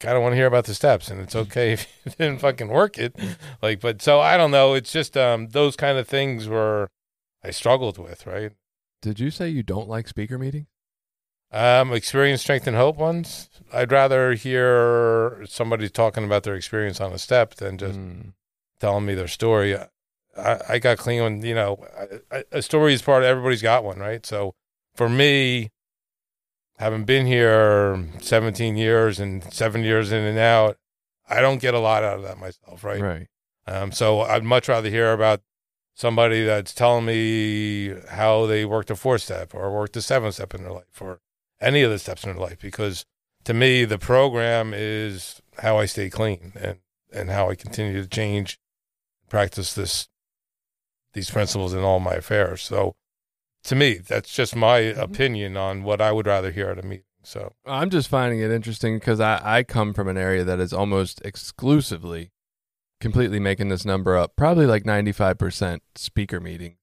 [0.00, 2.40] I kind of want to hear about the steps, and it's okay if you didn't
[2.40, 3.16] fucking work it.
[3.62, 4.74] Like, but so I don't know.
[4.74, 6.90] It's just um, those kind of things were
[7.44, 8.52] I struggled with, right?
[9.02, 10.66] Did you say you don't like speaker meetings?
[11.54, 13.48] Um, experience, strength, and hope ones.
[13.72, 18.32] I'd rather hear somebody talking about their experience on a step than just Mm.
[18.80, 19.76] telling me their story.
[20.36, 21.78] I, I got clean when you know
[22.32, 24.26] I, I, a story is part of everybody's got one, right?
[24.26, 24.56] So
[24.96, 25.70] for me,
[26.78, 30.76] having been here 17 years and seven years in and out,
[31.28, 33.00] I don't get a lot out of that myself, right?
[33.00, 33.26] Right.
[33.68, 35.40] Um, so I'd much rather hear about
[35.94, 40.52] somebody that's telling me how they worked a four step or worked a seven step
[40.52, 41.20] in their life or
[41.64, 43.04] any of the steps in their life because
[43.44, 46.78] to me the program is how I stay clean and
[47.12, 48.58] and how I continue to change
[49.28, 50.08] practice this
[51.12, 52.62] these principles in all my affairs.
[52.62, 52.94] So
[53.64, 55.00] to me that's just my mm-hmm.
[55.00, 57.04] opinion on what I would rather hear at a meeting.
[57.22, 60.74] So I'm just finding it interesting because I, I come from an area that is
[60.74, 62.32] almost exclusively
[63.00, 66.76] completely making this number up, probably like 95% speaker meeting.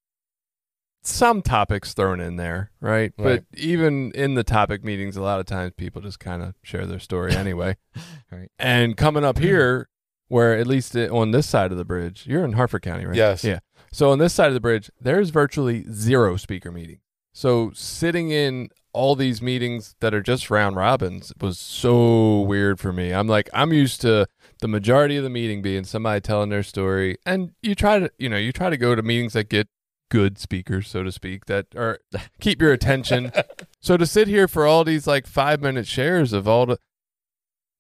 [1.04, 3.12] Some topics thrown in there, right?
[3.18, 3.44] Right.
[3.52, 6.86] But even in the topic meetings, a lot of times people just kind of share
[6.86, 7.78] their story anyway.
[8.32, 8.50] Right.
[8.58, 9.42] And coming up mm.
[9.42, 9.90] here,
[10.30, 13.18] where at least on this side of the bridge, you're in Harford County, right?
[13.18, 13.44] Yes.
[13.44, 13.60] Yeah.
[13.92, 17.00] So on this side of the bridge, there's virtually zero speaker meeting.
[17.34, 22.92] So sitting in all these meetings that are just round robins was so weird for
[22.94, 23.14] me.
[23.14, 24.28] I'm like, I'm used to
[24.62, 28.30] the majority of the meeting being somebody telling their story, and you try to, you
[28.30, 29.68] know, you try to go to meetings that get
[30.12, 32.00] good speakers, so to speak, that are
[32.40, 33.32] keep your attention.
[33.80, 36.78] so to sit here for all these like five minute shares of all the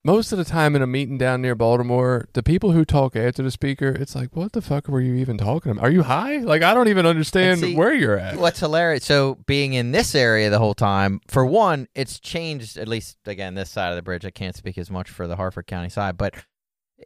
[0.04, 3.44] most of the time in a meeting down near Baltimore, the people who talk after
[3.44, 5.84] the speaker, it's like, what the fuck were you even talking about?
[5.84, 6.38] Are you high?
[6.38, 8.38] Like, I don't even understand see, where you're at.
[8.38, 9.06] What's hilarious?
[9.06, 12.78] So being in this area the whole time, for one, it's changed.
[12.78, 14.26] At least again, this side of the bridge.
[14.26, 16.34] I can't speak as much for the Harford County side, but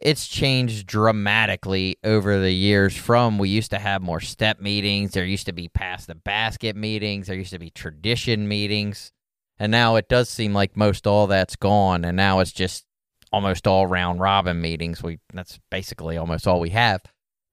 [0.02, 2.96] it's changed dramatically over the years.
[2.96, 5.12] From we used to have more step meetings.
[5.12, 7.26] There used to be pass the basket meetings.
[7.26, 9.12] There used to be tradition meetings,
[9.58, 12.04] and now it does seem like most all that's gone.
[12.04, 12.84] And now it's just
[13.32, 15.02] almost all round robin meetings.
[15.02, 17.02] We that's basically almost all we have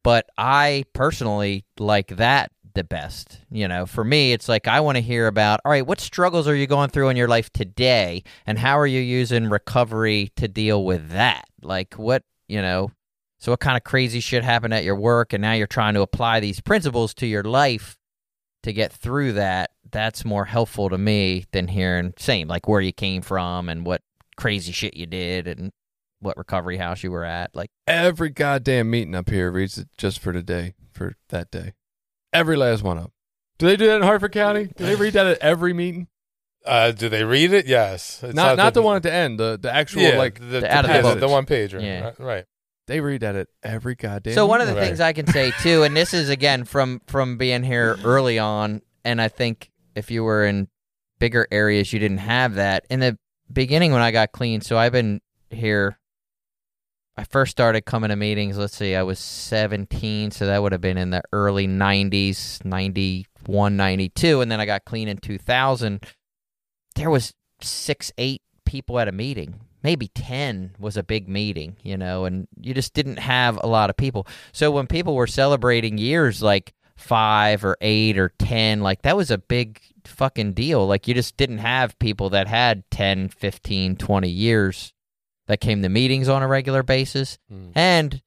[0.04, 3.40] but I personally like that the best.
[3.50, 6.48] You know, for me, it's like I want to hear about all right, what struggles
[6.48, 10.48] are you going through in your life today, and how are you using recovery to
[10.48, 11.46] deal with that?
[11.62, 12.92] Like, what, you know,
[13.40, 16.02] so what kind of crazy shit happened at your work, and now you're trying to
[16.02, 17.98] apply these principles to your life
[18.62, 19.72] to get through that.
[19.92, 24.02] That's more helpful to me than hearing, same, like where you came from and what
[24.38, 25.72] crazy shit you did and
[26.20, 27.56] what recovery house you were at.
[27.56, 31.74] Like, Every goddamn meeting up here reads it just for today, for that day.
[32.32, 33.12] Every last one of them.
[33.58, 34.66] Do they do that in Harford County?
[34.78, 36.08] Do they read that at every meeting?
[36.66, 37.66] Uh, do they read it?
[37.66, 38.22] Yes.
[38.24, 40.74] It's not not the, one at the end, the, the actual, yeah, like, the, the
[40.76, 41.20] out of the page- book.
[41.20, 41.84] the one page, right?
[41.84, 42.00] Yeah.
[42.02, 42.46] right, right.
[42.88, 44.84] they read that at every goddamn So one of the Right.
[44.86, 48.82] things I can say too, and this is again from from being here early on,
[49.04, 50.68] and I think if you were in
[51.20, 53.18] bigger areas, you didn't have that in the
[53.52, 54.62] beginning when I got clean.
[54.62, 55.98] So I've been here.
[57.16, 58.58] I first started coming to meetings.
[58.58, 63.78] Let's see, I was 17, so that would have been in the early 90s, 91,
[63.78, 66.04] 92, and then I got clean in 2000.
[66.96, 69.60] There was six, eight people at a meeting.
[69.84, 73.90] Maybe 10 was a big meeting, you know, and you just didn't have a lot
[73.90, 74.26] of people.
[74.54, 79.30] So when people were celebrating years like five or eight or 10, like that was
[79.30, 80.88] a big fucking deal.
[80.88, 84.94] Like you just didn't have people that had 10, 15, 20 years
[85.48, 87.38] that came to meetings on a regular basis.
[87.52, 87.72] Mm.
[87.76, 88.22] And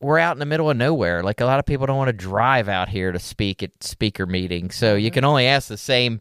[0.00, 1.22] we're out in the middle of nowhere.
[1.22, 4.26] Like a lot of people don't want to drive out here to speak at speaker
[4.26, 4.74] meetings.
[4.74, 6.20] So you can only ask the same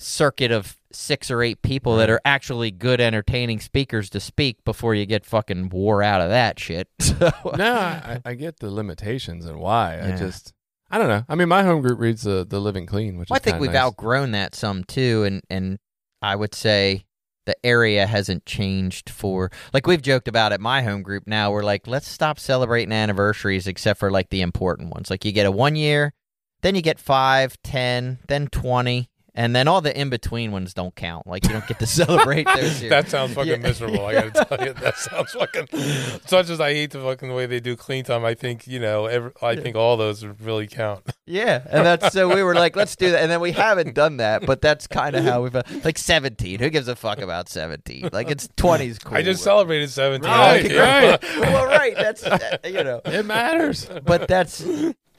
[0.00, 4.94] circuit of six or eight people that are actually good entertaining speakers to speak before
[4.94, 6.88] you get fucking wore out of that shit.
[7.20, 10.00] So no, I, I get the limitations and why.
[10.00, 10.54] I just,
[10.90, 11.22] I don't know.
[11.28, 13.72] I mean, my home group reads the, the Living Clean, which Well, I think we've
[13.72, 13.82] nice.
[13.82, 15.78] outgrown that some too, and and
[16.22, 17.04] I would say
[17.44, 21.50] the area hasn't changed for like we've joked about at my home group now.
[21.52, 25.10] We're like, let's stop celebrating anniversaries except for like the important ones.
[25.10, 26.14] Like you get a one year,
[26.62, 30.94] then you get five, ten, then twenty, and then all the in between ones don't
[30.94, 31.26] count.
[31.26, 32.80] Like you don't get to celebrate those.
[32.88, 33.56] That sounds fucking Yeah.
[33.58, 34.04] miserable.
[34.06, 35.68] I gotta tell you, that sounds fucking.
[35.72, 38.80] As much as I hate the fucking way they do clean time, I think you
[38.80, 41.04] know, every, I think all those really count.
[41.26, 44.16] Yeah, and that's so we were like, let's do that, and then we haven't done
[44.18, 46.58] that, but that's kind of how we've like seventeen.
[46.58, 48.08] Who gives a fuck about seventeen?
[48.12, 49.16] Like it's twenties cool.
[49.16, 50.30] I just celebrated seventeen.
[50.30, 51.22] Oh, Right, right.
[51.40, 51.94] well, right.
[51.94, 53.88] That's uh, you know, It matters.
[54.04, 54.64] but that's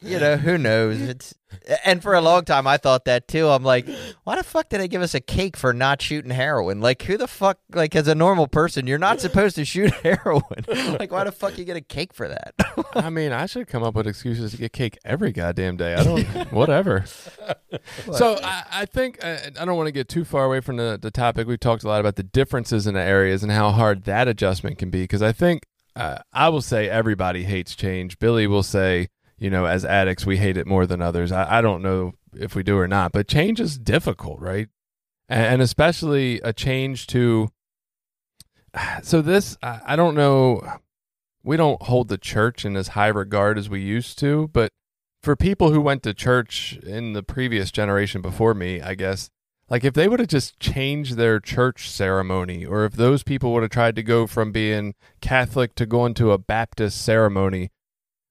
[0.02, 1.00] you know who knows.
[1.12, 1.34] It's
[1.84, 3.50] and for a long time I thought that too.
[3.50, 3.86] I'm like,
[4.24, 6.80] why the fuck did they give us a cake for not shooting heroin?
[6.80, 7.60] Like who the fuck?
[7.74, 10.66] Like as a normal person, you're not supposed to shoot heroin.
[10.68, 12.54] Like why the fuck you get a cake for that?
[12.96, 15.94] I mean, I should come up with excuses to get cake every goddamn day.
[15.96, 17.04] I don't, whatever.
[18.14, 20.98] so I, I think uh, I don't want to get too far away from the,
[21.02, 21.48] the topic.
[21.48, 24.78] We've talked a lot about the differences in the areas and how hard that adjustment
[24.78, 25.02] can be.
[25.02, 25.64] Because I think
[25.96, 28.20] uh, I will say everybody hates change.
[28.20, 29.10] Billy will say,
[29.42, 31.32] you know, as addicts, we hate it more than others.
[31.32, 34.70] I, I don't know if we do or not, but change is difficult, right?
[35.28, 37.50] And, and especially a change to.
[39.04, 40.62] So this, I, I don't know
[41.44, 44.72] we don't hold the church in as high regard as we used to, but
[45.24, 49.30] for people who went to church in the previous generation before me, I guess,
[49.70, 53.64] like if they would have just changed their church ceremony, or if those people would
[53.64, 57.72] have tried to go from being Catholic to going to a Baptist ceremony,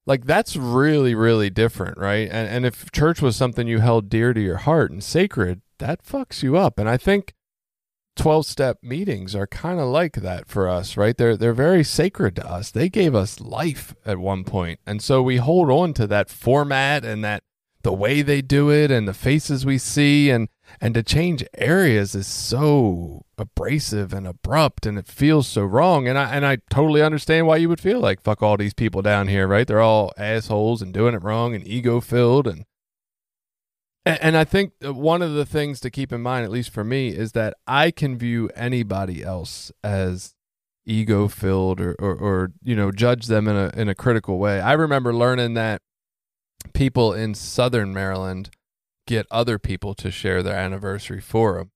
[0.07, 2.29] like that's really, really different, right?
[2.31, 6.05] And and if church was something you held dear to your heart and sacred, that
[6.05, 6.79] fucks you up.
[6.79, 7.35] And I think
[8.17, 11.17] 12 step meetings are kind of like that for us, right?
[11.17, 12.71] They're they're very sacred to us.
[12.71, 14.81] They gave us life at one point.
[14.87, 17.43] And so we hold on to that format and that
[17.83, 20.49] the way they do it and the faces we see and
[20.81, 26.19] and to change areas is so abrasive and abrupt and it feels so wrong and
[26.19, 29.29] I and I totally understand why you would feel like fuck all these people down
[29.29, 29.67] here, right?
[29.67, 32.65] They're all assholes and doing it wrong and ego filled and
[34.07, 37.11] and, I think one of the things to keep in mind, at least for me,
[37.11, 40.35] is that I can view anybody else as
[40.87, 44.61] ego filled or, or, or you know judge them in a in a critical way.
[44.61, 45.83] I remember learning that
[46.73, 48.51] people in Southern Maryland
[49.11, 51.73] get other people to share their anniversary for them.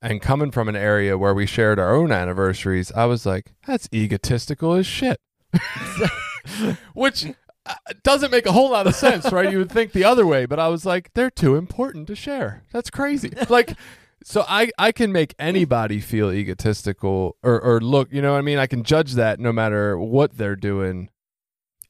[0.00, 3.88] And coming from an area where we shared our own anniversaries, I was like, that's
[3.92, 5.20] egotistical as shit.
[6.94, 7.26] Which
[7.66, 9.50] uh, doesn't make a whole lot of sense, right?
[9.50, 12.62] You would think the other way, but I was like, they're too important to share.
[12.72, 13.32] That's crazy.
[13.48, 13.76] Like,
[14.24, 18.42] so I, I can make anybody feel egotistical or, or look, you know what I
[18.42, 18.58] mean?
[18.58, 21.10] I can judge that no matter what they're doing.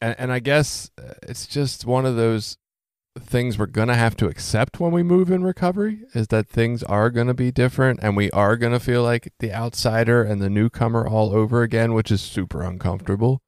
[0.00, 2.56] And, and I guess uh, it's just one of those
[3.18, 6.82] things we're going to have to accept when we move in recovery is that things
[6.84, 10.40] are going to be different and we are going to feel like the outsider and
[10.40, 13.42] the newcomer all over again, which is super uncomfortable.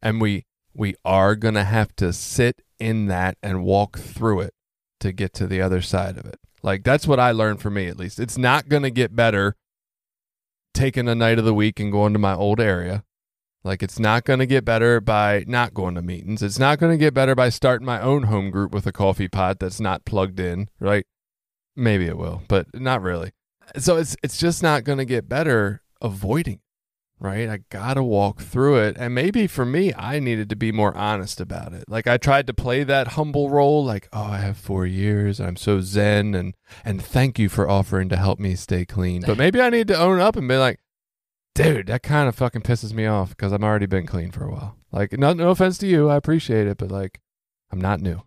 [0.00, 4.54] And we, we are going to have to sit in that and walk through it
[5.00, 6.38] to get to the other side of it.
[6.62, 8.20] Like that's what I learned for me at least.
[8.20, 9.56] It's not going to get better
[10.74, 13.04] taking a night of the week and going to my old area.
[13.64, 16.42] Like it's not going to get better by not going to meetings.
[16.42, 19.28] It's not going to get better by starting my own home group with a coffee
[19.28, 21.06] pot that's not plugged in, right?
[21.76, 23.32] Maybe it will, but not really.
[23.78, 26.60] So it's it's just not going to get better avoiding,
[27.20, 27.48] right?
[27.48, 28.96] I got to walk through it.
[28.98, 31.84] And maybe for me, I needed to be more honest about it.
[31.86, 35.40] Like I tried to play that humble role like, "Oh, I have 4 years.
[35.40, 39.38] I'm so zen and and thank you for offering to help me stay clean." But
[39.44, 40.80] maybe I need to own up and be like,
[41.54, 44.52] dude, that kind of fucking pisses me off because I've already been clean for a
[44.52, 44.76] while.
[44.90, 47.20] Like, no, no offense to you, I appreciate it, but like,
[47.70, 48.22] I'm not new.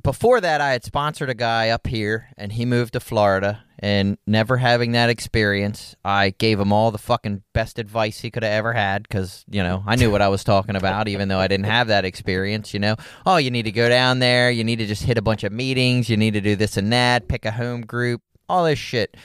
[0.00, 3.64] before that, I had sponsored a guy up here, and he moved to Florida.
[3.78, 8.44] And never having that experience, I gave him all the fucking best advice he could
[8.44, 11.40] have ever had because, you know, I knew what I was talking about, even though
[11.40, 12.72] I didn't have that experience.
[12.72, 12.94] You know,
[13.26, 15.52] oh, you need to go down there, you need to just hit a bunch of
[15.52, 19.16] meetings, you need to do this and that, pick a home group, all this shit.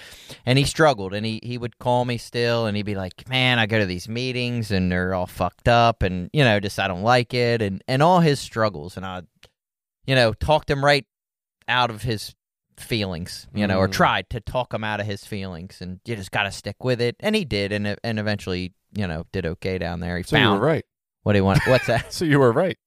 [0.43, 3.59] And he struggled and he, he would call me still and he'd be like, Man,
[3.59, 6.88] I go to these meetings and they're all fucked up and, you know, just I
[6.88, 8.97] don't like it and, and all his struggles.
[8.97, 9.22] And I,
[10.08, 11.05] you know, talked him right
[11.68, 12.34] out of his
[12.78, 13.91] feelings, you know, or Mm.
[13.91, 17.01] tried to talk him out of his feelings and you just got to stick with
[17.01, 17.16] it.
[17.20, 17.72] And he did.
[17.72, 20.18] And, and eventually, you know, did okay down there.
[20.18, 20.86] He So you found were right.
[21.24, 21.64] what he wanted.
[21.68, 22.14] What's that?
[22.14, 22.78] So you were right.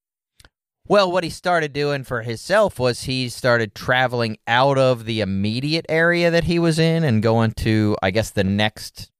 [0.88, 5.86] Well, what he started doing for himself was he started traveling out of the immediate
[5.88, 9.10] area that he was in and going to, I guess, the next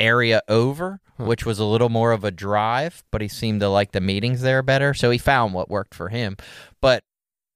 [0.00, 1.24] area over, Huh.
[1.26, 4.40] which was a little more of a drive, but he seemed to like the meetings
[4.42, 4.92] there better.
[4.94, 6.36] So he found what worked for him.
[6.80, 7.04] But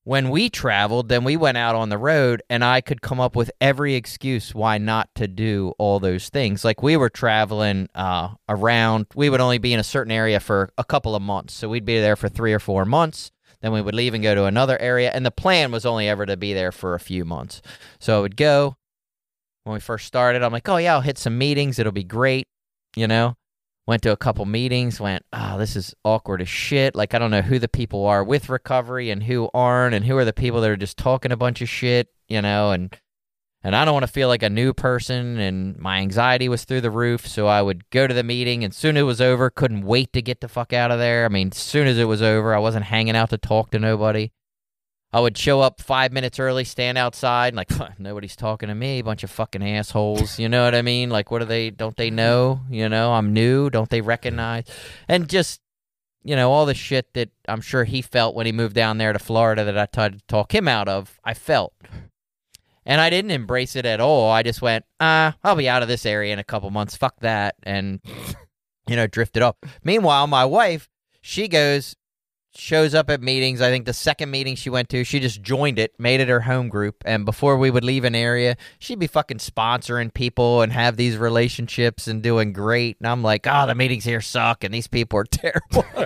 [0.08, 3.36] when we traveled, then we went out on the road and I could come up
[3.36, 6.64] with every excuse why not to do all those things.
[6.64, 10.70] Like we were traveling uh, around, we would only be in a certain area for
[10.78, 11.52] a couple of months.
[11.52, 13.32] So we'd be there for three or four months.
[13.60, 15.10] Then we would leave and go to another area.
[15.12, 17.60] And the plan was only ever to be there for a few months.
[17.98, 18.78] So I would go.
[19.64, 21.78] When we first started, I'm like, oh, yeah, I'll hit some meetings.
[21.78, 22.48] It'll be great.
[22.96, 23.34] You know?
[23.88, 26.94] Went to a couple meetings, went, oh, this is awkward as shit.
[26.94, 30.18] Like, I don't know who the people are with recovery and who aren't, and who
[30.18, 32.70] are the people that are just talking a bunch of shit, you know?
[32.70, 32.94] And
[33.62, 36.82] and I don't want to feel like a new person and my anxiety was through
[36.82, 39.82] the roof so I would go to the meeting and soon it was over couldn't
[39.82, 42.54] wait to get the fuck out of there I mean soon as it was over
[42.54, 44.30] I wasn't hanging out to talk to nobody
[45.12, 49.02] I would show up 5 minutes early stand outside and like nobody's talking to me
[49.02, 52.10] bunch of fucking assholes you know what I mean like what do they don't they
[52.10, 54.64] know you know I'm new don't they recognize
[55.08, 55.60] and just
[56.24, 59.12] you know all the shit that I'm sure he felt when he moved down there
[59.12, 61.72] to Florida that I tried to talk him out of I felt
[62.88, 64.30] and I didn't embrace it at all.
[64.30, 66.96] I just went, ah, I'll be out of this area in a couple months.
[66.96, 67.54] Fuck that.
[67.62, 68.00] And,
[68.88, 69.56] you know, drifted off.
[69.84, 70.88] Meanwhile, my wife,
[71.20, 71.94] she goes,
[72.58, 73.60] shows up at meetings.
[73.60, 76.40] I think the second meeting she went to, she just joined it, made it her
[76.40, 77.02] home group.
[77.04, 81.16] And before we would leave an area, she'd be fucking sponsoring people and have these
[81.16, 82.96] relationships and doing great.
[82.98, 85.84] And I'm like, oh, the meetings here suck and these people are terrible.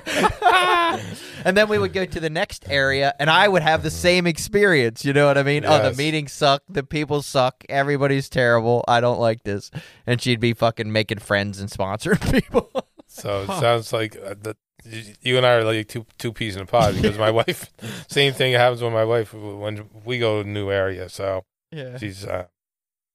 [1.44, 4.26] and then we would go to the next area and I would have the same
[4.26, 5.04] experience.
[5.04, 5.64] You know what I mean?
[5.64, 6.62] Oh, the meetings suck.
[6.68, 7.64] The people suck.
[7.68, 8.84] Everybody's terrible.
[8.86, 9.70] I don't like this.
[10.06, 12.70] And she'd be fucking making friends and sponsoring people.
[13.06, 16.62] So it sounds like uh, the, you and I are like two two peas in
[16.62, 17.70] a pod because my wife,
[18.08, 21.08] same thing happens with my wife when we go to a new area.
[21.08, 21.98] So yeah.
[21.98, 22.46] she's, uh,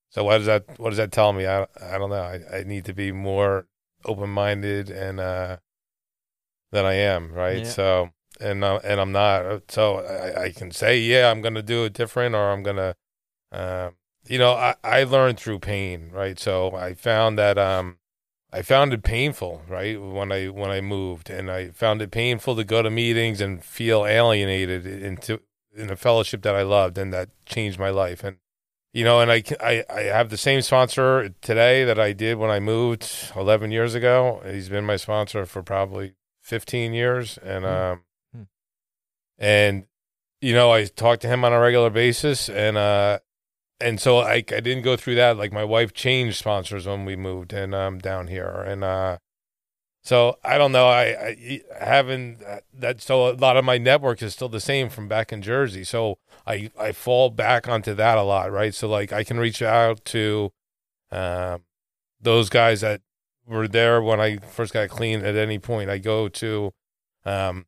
[0.10, 1.46] so what does that what does that tell me?
[1.46, 2.16] I I don't know.
[2.16, 3.68] I, I need to be more
[4.06, 5.58] open minded and uh,
[6.72, 7.60] than I am, right?
[7.60, 7.70] Yeah.
[7.70, 8.10] So
[8.40, 9.72] and uh, and I'm not.
[9.72, 12.96] So I, I can say yeah, I'm gonna do it different, or I'm gonna,
[13.52, 13.96] um,
[14.28, 16.40] you know, I I learned through pain, right?
[16.40, 17.98] So I found that um.
[18.52, 22.56] I found it painful, right, when I when I moved, and I found it painful
[22.56, 25.42] to go to meetings and feel alienated into
[25.76, 28.24] in a fellowship that I loved and that changed my life.
[28.24, 28.38] And
[28.94, 32.50] you know, and I I I have the same sponsor today that I did when
[32.50, 34.42] I moved 11 years ago.
[34.50, 38.44] He's been my sponsor for probably 15 years, and um, Hmm.
[39.38, 39.86] and
[40.42, 43.20] you know, I talk to him on a regular basis, and uh,
[43.80, 45.38] and so I, I didn't go through that.
[45.38, 49.18] Like my wife changed sponsors when we moved and um down here, and uh,
[50.04, 50.88] so I don't know.
[50.88, 52.42] I, I haven't
[52.74, 53.02] that.
[53.02, 55.84] So a lot of my network is still the same from back in Jersey.
[55.84, 58.74] So I I fall back onto that a lot, right?
[58.74, 60.52] So like I can reach out to
[61.12, 61.64] um
[62.22, 63.02] those guys that
[63.46, 65.24] were there when I first got clean.
[65.24, 66.74] At any point, I go to
[67.26, 67.66] um.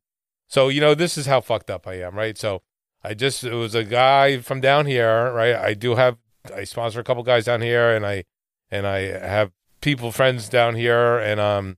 [0.48, 2.36] So you know this is how fucked up I am, right?
[2.36, 2.62] So
[3.02, 5.54] I just it was a guy from down here, right?
[5.54, 6.18] I do have
[6.54, 8.24] I sponsor a couple guys down here, and I
[8.70, 11.76] and I have people friends down here, and um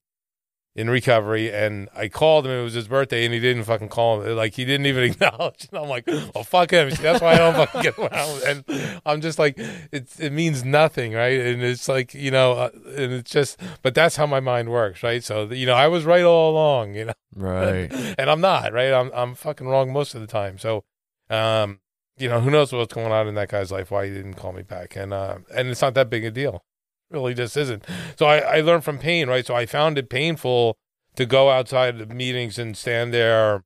[0.75, 1.53] in recovery.
[1.53, 4.37] And I called him; it was his birthday, and he didn't fucking call him.
[4.37, 5.69] Like he didn't even acknowledge.
[5.71, 6.91] And I'm like, oh fuck him.
[6.91, 8.43] See, That's why I don't fucking get around.
[8.43, 11.39] And I'm just like, it it means nothing, right?
[11.41, 15.03] And it's like you know, uh, and it's just, but that's how my mind works,
[15.03, 15.23] right?
[15.23, 17.91] So you know, I was right all along, you know Right.
[18.19, 18.93] and I'm not right.
[18.93, 20.59] I'm I'm fucking wrong most of the time.
[20.59, 20.85] So,
[21.31, 21.81] um,
[22.19, 23.91] you know, who knows what's going on in that guy's life?
[23.91, 24.97] Why he didn't call me back?
[24.97, 26.65] And uh, and it's not that big a deal.
[27.11, 27.85] Really, just isn't.
[28.19, 29.45] So I I learned from pain, right?
[29.45, 30.77] So I found it painful
[31.17, 33.65] to go outside the meetings and stand there.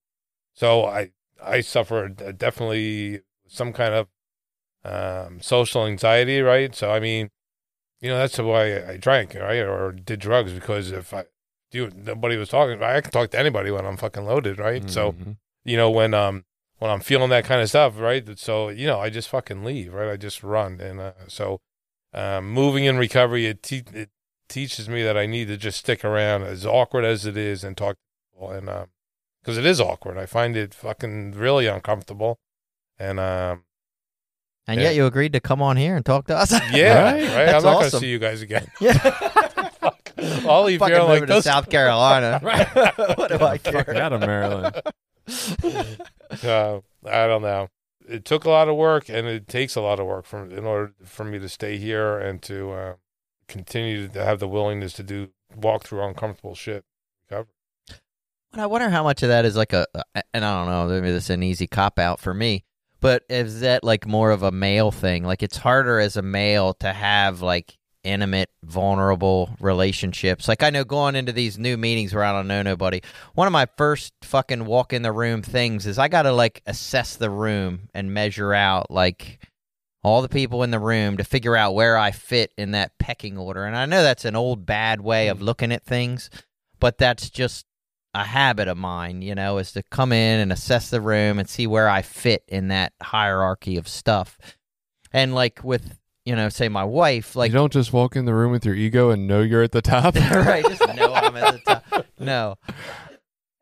[0.55, 1.11] So I
[1.43, 4.09] I suffered definitely some kind of
[4.85, 6.75] um, social anxiety, right?
[6.75, 7.31] So I mean,
[8.01, 11.25] you know, that's why I drank, right, or did drugs because if I
[11.71, 14.89] do nobody was talking, I can talk to anybody when I'm fucking loaded, right?
[14.89, 15.37] So Mhm.
[15.65, 16.45] you know when um
[16.79, 18.39] when I'm feeling that kind of stuff, right?
[18.39, 20.11] So you know I just fucking leave, right?
[20.11, 21.61] I just run, and uh, so
[22.14, 24.11] um, moving in recovery it te- it
[24.49, 27.77] teaches me that I need to just stick around, as awkward as it is, and
[27.77, 28.01] talk to
[28.35, 28.87] people, and um
[29.43, 30.18] because it is awkward.
[30.18, 32.39] I find it fucking really uncomfortable,
[32.99, 33.62] and um
[34.66, 34.89] And Yeah.
[34.89, 36.53] yet you agreed to come on here and talk to us.
[36.72, 37.22] Yeah, Right?
[37.37, 37.49] right.
[37.55, 38.66] I'm not going to see you guys again.
[38.81, 38.99] Yeah.
[39.79, 40.12] Fuck.
[40.18, 41.45] I'll leave Fucking here moving like to those.
[41.45, 42.41] South Carolina.
[43.16, 43.85] what do I care?
[43.85, 44.83] Fuck out of Maryland.
[46.45, 47.68] Uh, I don't know.
[48.09, 50.64] It took a lot of work, and it takes a lot of work from in
[50.64, 52.95] order for me to stay here and to uh,
[53.49, 56.85] continue to have the willingness to do walk through uncomfortable shit.
[58.53, 59.87] And I wonder how much of that is like a,
[60.33, 62.64] and I don't know, maybe this is an easy cop out for me,
[63.01, 65.24] but is that like more of a male thing?
[65.24, 67.77] Like it's harder as a male to have like
[68.07, 70.49] intimate, vulnerable relationships.
[70.49, 73.01] Like I know going into these new meetings where I don't know nobody,
[73.35, 76.63] one of my first fucking walk in the room things is I got to like
[76.67, 79.41] assess the room and measure out like
[80.03, 83.37] all the people in the room to figure out where I fit in that pecking
[83.37, 83.65] order.
[83.65, 85.47] And I know that's an old bad way of mm-hmm.
[85.47, 86.31] looking at things,
[86.79, 87.67] but that's just
[88.15, 91.49] a habit of mine, you know, is to come in and assess the room and
[91.49, 94.39] see where I fit in that hierarchy of stuff.
[95.13, 98.35] And like with, you know, say my wife, like you don't just walk in the
[98.35, 100.16] room with your ego and know you're at the top.
[100.33, 102.07] right, just know I'm at the top.
[102.18, 102.57] No.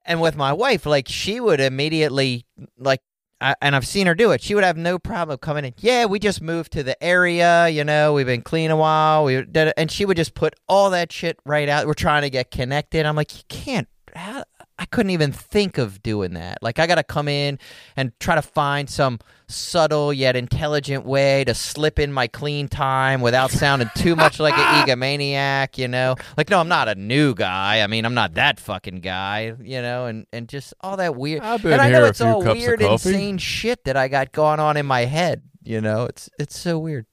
[0.07, 2.47] And with my wife, like she would immediately
[2.79, 3.01] like
[3.41, 4.41] I, and I've seen her do it.
[4.41, 5.75] She would have no problem coming in.
[5.79, 7.69] Yeah, we just moved to the area.
[7.69, 9.25] You know, we've been clean a while.
[9.25, 11.87] We did it, and she would just put all that shit right out.
[11.87, 13.05] We're trying to get connected.
[13.05, 13.89] I'm like, you can't.
[14.15, 14.45] How,
[14.77, 16.59] I couldn't even think of doing that.
[16.61, 17.61] Like, I got to come in
[17.97, 23.21] and try to find some subtle yet intelligent way to slip in my clean time
[23.21, 25.79] without sounding too much like an egomaniac.
[25.79, 27.83] You know, like, no, I'm not a new guy.
[27.83, 29.55] I mean, I'm not that fucking guy.
[29.63, 31.43] You know, and and just all that weird.
[31.43, 34.77] I've been and I know it's all weird, insane shit that I got going on
[34.77, 35.43] in my head.
[35.63, 37.07] You know, it's it's so weird.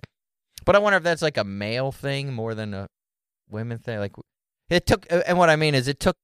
[0.65, 2.87] But I wonder if that's like a male thing more than a
[3.49, 3.99] women thing.
[3.99, 4.13] Like
[4.69, 6.17] it took, and what I mean is, it took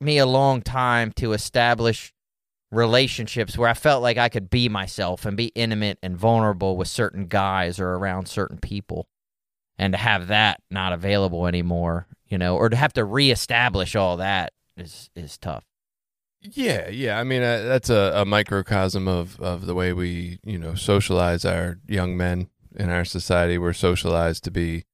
[0.00, 2.12] me a long time to establish
[2.70, 6.88] relationships where I felt like I could be myself and be intimate and vulnerable with
[6.88, 9.06] certain guys or around certain people.
[9.78, 14.18] And to have that not available anymore, you know, or to have to reestablish all
[14.18, 15.64] that is is tough.
[16.40, 17.18] Yeah, yeah.
[17.18, 21.44] I mean, uh, that's a, a microcosm of, of the way we, you know, socialize
[21.44, 23.56] our young men in our society.
[23.56, 24.84] We're socialized to be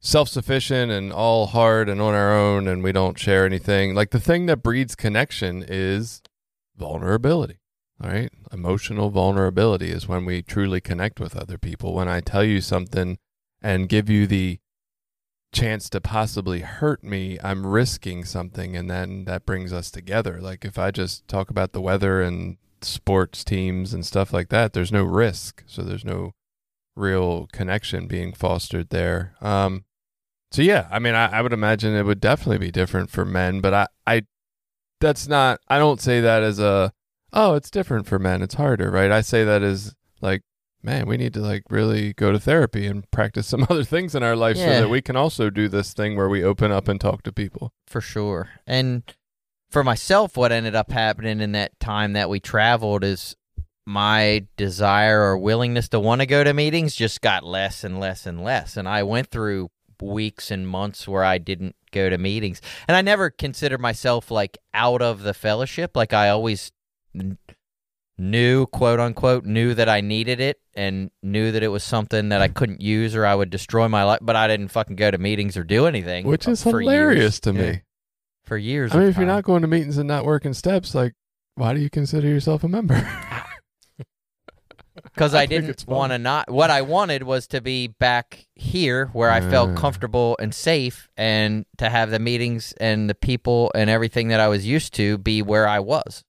[0.00, 3.94] self sufficient and all hard and on our own, and we don't share anything.
[3.94, 6.22] Like the thing that breeds connection is
[6.76, 7.58] vulnerability.
[8.02, 8.30] All right.
[8.52, 11.94] Emotional vulnerability is when we truly connect with other people.
[11.94, 13.18] When I tell you something
[13.60, 14.60] and give you the
[15.52, 20.40] chance to possibly hurt me, I'm risking something, and then that brings us together.
[20.40, 24.72] Like if I just talk about the weather and sports teams and stuff like that,
[24.74, 26.34] there's no risk, so there's no
[26.98, 29.34] real connection being fostered there.
[29.40, 29.84] Um,
[30.50, 33.60] so yeah, I mean, I, I would imagine it would definitely be different for men,
[33.60, 34.22] but I, I,
[35.00, 35.60] that's not.
[35.68, 36.92] I don't say that as a,
[37.32, 38.42] oh, it's different for men.
[38.42, 39.10] It's harder, right?
[39.10, 40.42] I say that as like
[40.82, 44.22] man, we need to like really go to therapy and practice some other things in
[44.22, 47.00] our life so that we can also do this thing where we open up and
[47.00, 47.72] talk to people.
[47.86, 48.48] for sure.
[48.66, 49.02] And
[49.70, 53.36] for myself, what ended up happening in that time that we traveled is
[53.88, 58.26] my desire or willingness to want to go to meetings just got less and less
[58.26, 58.76] and less.
[58.76, 59.70] And I went through
[60.02, 62.60] weeks and months where I didn't go to meetings.
[62.86, 65.96] And I never considered myself like out of the fellowship.
[65.96, 66.70] Like I always
[68.18, 72.42] knew, quote unquote, knew that I needed it and knew that it was something that
[72.42, 74.18] I couldn't use or I would destroy my life.
[74.20, 76.26] But I didn't fucking go to meetings or do anything.
[76.26, 77.40] Which is hilarious years.
[77.40, 77.70] to Yeah.
[77.72, 77.82] me.
[78.44, 78.94] For years.
[78.94, 81.12] I mean, if you're not going to meetings and not working steps, like,
[81.54, 82.94] why do you consider yourself a member?
[85.18, 86.50] because I I, didn't want to not.
[86.50, 91.66] What I wanted was to be back here where I felt comfortable and safe, and
[91.78, 95.42] to have the meetings and the people and everything that I was used to be
[95.42, 96.24] where I was.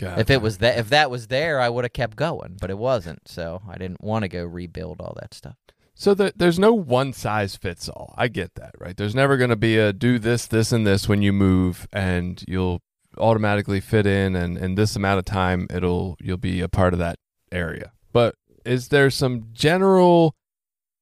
[0.00, 2.78] If it was that, if that was there, I would have kept going, but it
[2.78, 3.26] wasn't.
[3.26, 5.56] So I didn't want to go rebuild all that stuff.
[5.94, 8.14] So the, there's no one size fits all.
[8.16, 8.96] I get that, right?
[8.96, 12.44] There's never going to be a do this, this, and this when you move, and
[12.46, 12.80] you'll
[13.16, 17.00] automatically fit in, and in this amount of time, it'll you'll be a part of
[17.00, 17.18] that
[17.50, 17.90] area.
[18.12, 18.34] But
[18.64, 20.34] is there some general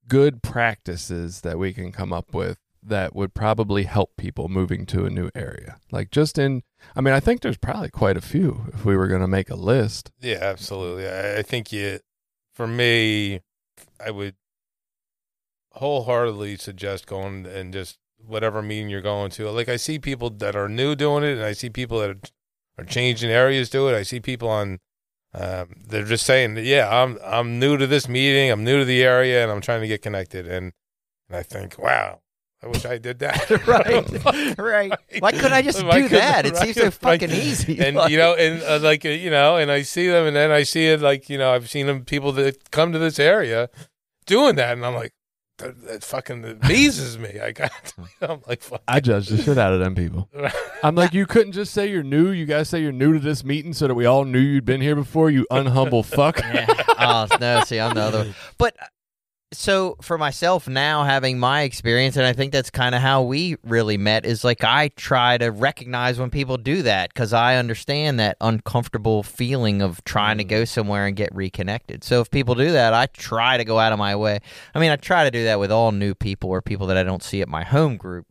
[0.08, 5.04] good practices that we can come up with that would probably help people moving to
[5.04, 5.78] a new area?
[5.90, 6.62] Like just in,
[6.94, 9.50] I mean, I think there's probably quite a few if we were going to make
[9.50, 10.12] a list.
[10.20, 11.08] Yeah, absolutely.
[11.08, 12.00] I, I think you,
[12.54, 13.40] for me,
[14.04, 14.34] I would
[15.72, 19.50] wholeheartedly suggest going and just whatever meeting you're going to.
[19.50, 22.20] Like I see people that are new doing it, and I see people that are,
[22.78, 23.94] are changing areas do it.
[23.94, 24.78] I see people on.
[25.38, 28.50] Um, they're just saying, "Yeah, I'm I'm new to this meeting.
[28.50, 30.72] I'm new to the area, and I'm trying to get connected." And
[31.28, 32.20] and I think, wow,
[32.62, 33.50] I wish I did that.
[33.66, 34.92] right, right.
[35.18, 36.46] Why couldn't I just Why do that?
[36.46, 37.38] It seems so fucking right.
[37.38, 37.78] easy.
[37.80, 40.34] and Like- you know, and uh, like uh, you know, and I see them, and
[40.34, 43.18] then I see it like you know, I've seen them people that come to this
[43.18, 43.68] area
[44.24, 45.12] doing that, and I'm like,
[45.58, 47.40] that, that fucking amazes me.
[47.40, 47.70] I got,
[48.20, 48.82] I'm like, fuck.
[48.86, 50.28] I judge the shit out of them people.
[50.82, 52.30] I'm like, you couldn't just say you're new.
[52.30, 54.80] You guys say you're new to this meeting so that we all knew you'd been
[54.80, 55.30] here before.
[55.30, 56.38] You unhumble fuck.
[56.38, 56.66] Yeah.
[56.98, 58.18] oh no, see, I'm the other.
[58.18, 58.34] one.
[58.58, 58.76] But
[59.56, 63.56] so for myself now, having my experience, and I think that's kind of how we
[63.64, 64.26] really met.
[64.26, 69.22] Is like I try to recognize when people do that because I understand that uncomfortable
[69.22, 70.48] feeling of trying to mm.
[70.48, 72.04] go somewhere and get reconnected.
[72.04, 74.40] So if people do that, I try to go out of my way.
[74.74, 77.02] I mean, I try to do that with all new people or people that I
[77.02, 78.26] don't see at my home group.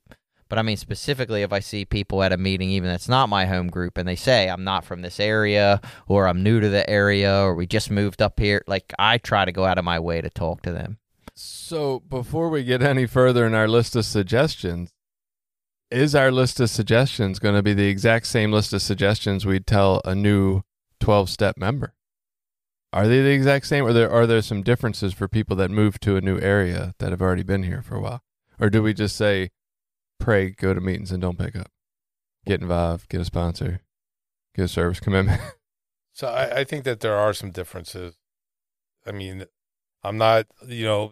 [0.47, 3.45] But I mean, specifically, if I see people at a meeting, even that's not my
[3.45, 6.87] home group, and they say, I'm not from this area, or I'm new to the
[6.87, 9.99] area, or we just moved up here, like I try to go out of my
[9.99, 10.99] way to talk to them.
[11.35, 14.93] So before we get any further in our list of suggestions,
[15.91, 19.67] is our list of suggestions going to be the exact same list of suggestions we'd
[19.67, 20.61] tell a new
[20.99, 21.93] 12 step member?
[22.93, 25.99] Are they the exact same, or there are there some differences for people that move
[25.99, 28.21] to a new area that have already been here for a while,
[28.57, 29.49] or do we just say,
[30.17, 31.69] pray, go to meetings, and don't pick up,
[32.45, 33.81] get involved, get a sponsor,
[34.55, 35.41] get a service commitment?
[36.13, 38.15] So I, I think that there are some differences.
[39.05, 39.47] I mean,
[40.01, 41.11] I'm not, you know,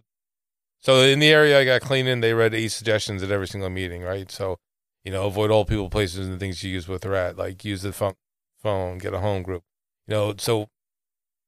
[0.84, 4.04] so in the area I got cleaning, they read eight suggestions at every single meeting,
[4.04, 4.30] right?
[4.30, 4.60] So,
[5.06, 7.84] you know, avoid all people, places, and things you use with they're at, like use
[7.84, 8.16] the phone,
[8.62, 9.64] phone, get a home group.
[10.08, 10.68] You know, so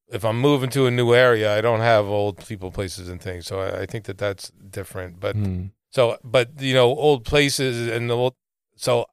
[0.07, 3.45] if I'm moving to a new area, I don't have old people, places, and things.
[3.45, 5.19] So I, I think that that's different.
[5.19, 5.65] But Hmm.
[5.89, 8.35] so, but you know, old places and the old,
[8.77, 9.05] so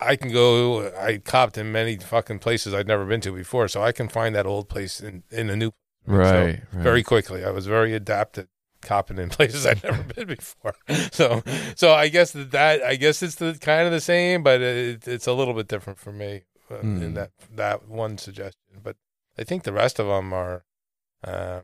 [0.00, 0.92] I can go.
[0.98, 4.34] I copped in many fucking places I'd never been to before, so I can find
[4.34, 5.70] that old place in in a new
[6.06, 6.42] Right, so
[6.76, 6.82] right.
[6.82, 7.44] very quickly.
[7.44, 8.48] I was very adapted
[8.80, 10.74] copping in places I've never been before.
[11.12, 11.42] So,
[11.76, 15.06] so I guess that, that I guess it's the kind of the same, but it,
[15.06, 17.02] it's a little bit different for me uh, Hmm.
[17.02, 18.80] in that that one suggestion.
[18.82, 18.96] But
[19.38, 20.64] I think the rest of them are.
[21.22, 21.60] Uh,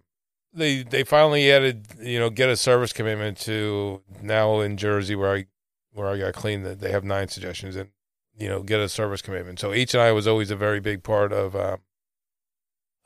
[0.52, 5.34] they they finally added you know get a service commitment to now in Jersey where
[5.34, 5.46] I
[5.92, 7.90] where I got clean that they have nine suggestions and
[8.38, 9.58] you know get a service commitment.
[9.58, 11.80] So H and I was always a very big part of um,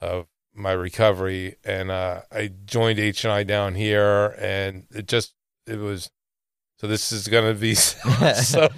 [0.00, 5.34] of my recovery, and uh, I joined H and I down here, and it just
[5.66, 6.10] it was.
[6.78, 7.98] So this is going to be so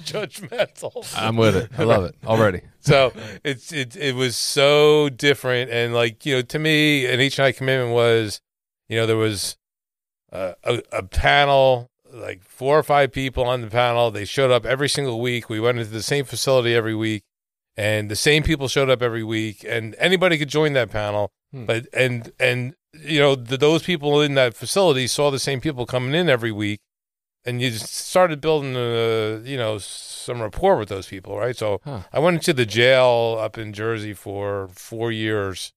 [0.04, 1.14] judgmental.
[1.16, 1.70] I'm with it.
[1.78, 2.62] I love it already.
[2.80, 3.12] so
[3.44, 7.46] it's it it was so different and like you know to me an H and
[7.46, 8.40] I commitment was
[8.88, 9.56] you know there was
[10.32, 14.66] uh, a a panel like four or five people on the panel they showed up
[14.66, 17.22] every single week we went into the same facility every week
[17.76, 21.66] and the same people showed up every week and anybody could join that panel Hmm.
[21.66, 25.86] but and and you know the, those people in that facility saw the same people
[25.86, 26.80] coming in every week
[27.44, 32.02] and you started building uh you know some rapport with those people right so Huh.
[32.12, 35.72] I went into the jail up in Jersey for four years,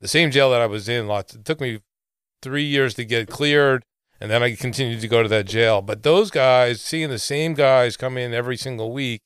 [0.00, 1.06] the same jail that I was in.
[1.06, 1.34] Lots.
[1.34, 1.80] It took me
[2.42, 3.84] three years to get cleared,
[4.20, 5.82] and then I continued to go to that jail.
[5.82, 9.20] But those guys, seeing the same guys come in every single week,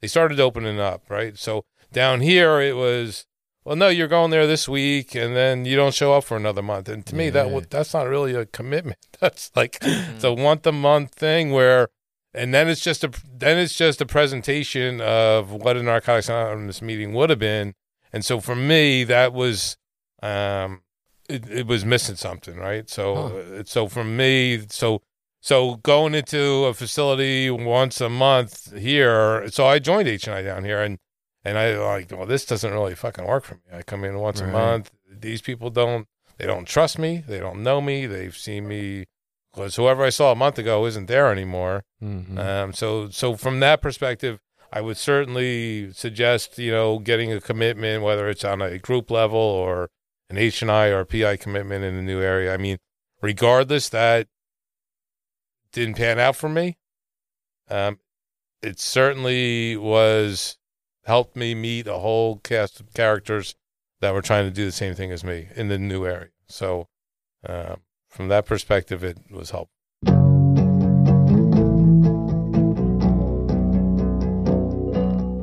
[0.00, 1.38] they started opening up, right?
[1.38, 3.24] So down here, it was,
[3.68, 6.62] well, no, you're going there this week, and then you don't show up for another
[6.62, 6.88] month.
[6.88, 7.52] And to me, that Yeah.
[7.52, 8.98] wa- that's not really a commitment.
[9.20, 11.88] That's like it's a once a month thing where
[12.34, 13.10] and then it's just a
[13.44, 17.74] then it's just a presentation of what a narcotics anonymous meeting would have been
[18.12, 19.76] and so for me that was
[20.22, 20.82] um
[21.28, 23.22] it, it was missing something right so Huh.
[23.60, 25.00] uh, so for me so
[25.40, 30.80] so going into a facility once a month here so i joined h&i down here
[30.82, 30.98] and
[31.44, 34.40] and i like well this doesn't really fucking work for me i come in once
[34.40, 34.48] Right.
[34.50, 36.06] a month these people don't
[36.38, 39.06] they don't trust me they don't know me they've seen me
[39.52, 42.38] because whoever i saw a month ago isn't there anymore Mhm.
[42.38, 44.38] um, so, so from that perspective,
[44.72, 49.38] I would certainly suggest you know getting a commitment, whether it's on a group level
[49.40, 49.88] or
[50.30, 52.54] an H and I or PI commitment in a new area.
[52.54, 52.78] I mean,
[53.20, 54.28] regardless, that
[55.72, 56.76] didn't pan out for me.
[57.68, 57.98] Um,
[58.62, 60.56] it certainly was
[61.08, 63.56] helped me meet a whole cast of characters
[64.00, 66.28] that were trying to do the same thing as me in the new area.
[66.48, 66.86] So,
[67.48, 67.80] um,
[68.10, 69.72] from that perspective, it was helpful.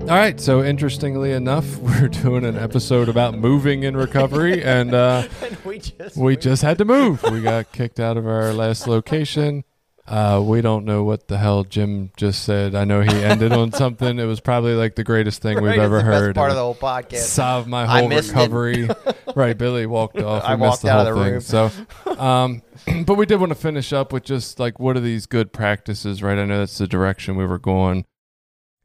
[0.07, 0.39] All right.
[0.39, 5.27] So interestingly enough, we're doing an episode about moving in recovery, and uh,
[5.65, 7.23] we just we just had to move.
[7.23, 9.63] We got kicked out of our last location.
[10.07, 12.75] Uh, we don't know what the hell Jim just said.
[12.75, 14.19] I know he ended on something.
[14.19, 16.35] It was probably like the greatest thing we've ever it's the best heard.
[16.35, 17.23] part of the whole podcast.
[17.23, 18.87] Solved my whole recovery.
[19.35, 19.57] right.
[19.57, 20.43] Billy walked off.
[20.43, 21.31] I walked the out whole of the thing.
[21.33, 21.41] room.
[21.41, 22.61] So, um,
[23.05, 26.21] but we did want to finish up with just like what are these good practices,
[26.21, 26.37] right?
[26.37, 28.05] I know that's the direction we were going.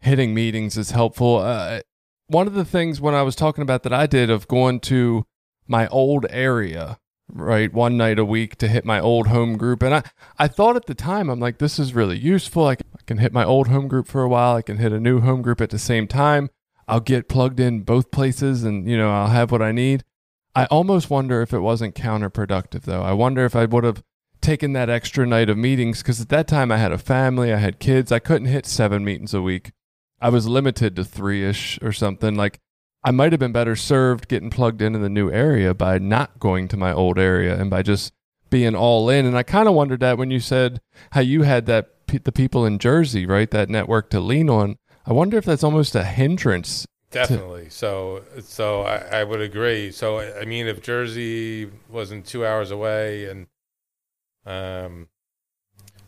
[0.01, 1.37] Hitting meetings is helpful.
[1.37, 1.81] Uh,
[2.29, 5.27] one of the things when I was talking about that I did of going to
[5.69, 6.99] my old area,
[7.35, 10.03] right, one night a week to hit my old home group, and I
[10.39, 12.67] I thought at the time I'm like this is really useful.
[12.67, 14.57] I can, I can hit my old home group for a while.
[14.57, 16.51] I can hit a new home group at the same time.
[16.89, 20.05] I'll get plugged in both places, and you know I'll have what I need.
[20.55, 23.03] I almost wonder if it wasn't counterproductive, though.
[23.03, 24.03] I wonder if I would have
[24.41, 27.59] taken that extra night of meetings because at that time I had a family, I
[27.59, 28.11] had kids.
[28.11, 29.73] I couldn't hit seven meetings a week.
[30.21, 32.35] I was limited to three ish or something.
[32.35, 32.61] Like,
[33.03, 36.39] I might have been better served getting plugged in in the new area by not
[36.39, 38.13] going to my old area and by just
[38.51, 39.25] being all in.
[39.25, 40.81] And I kind of wondered that when you said
[41.13, 44.77] how you had that the people in Jersey, right, that network to lean on.
[45.07, 46.87] I wonder if that's almost a hindrance.
[47.11, 47.71] Definitely.
[47.71, 49.91] So, so I, I would agree.
[49.91, 53.47] So, I mean, if Jersey wasn't two hours away, and
[54.47, 55.09] um,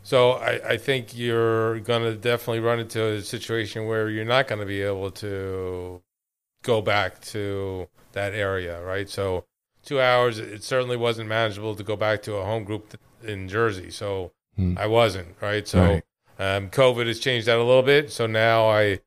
[0.02, 4.46] so I, I think you're going to definitely run into a situation where you're not
[4.46, 6.02] going to be able to
[6.62, 9.08] go back to that area, right?
[9.08, 9.44] So,
[9.84, 13.90] two hours, it certainly wasn't manageable to go back to a home group in Jersey.
[13.90, 14.76] So, Hmm.
[14.76, 15.66] I wasn't, right?
[15.66, 16.02] So, Right.
[16.38, 18.10] um, COVID has changed that a little bit.
[18.12, 19.00] So now I,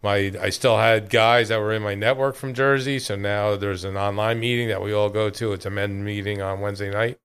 [0.00, 2.98] my, I still had guys that were in my network from Jersey.
[3.00, 5.52] So now there's an online meeting that we all go to.
[5.54, 7.18] It's a men meeting on Wednesday night.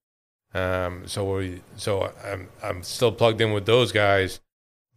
[0.55, 4.39] Um, so we, so I'm, I'm still plugged in with those guys,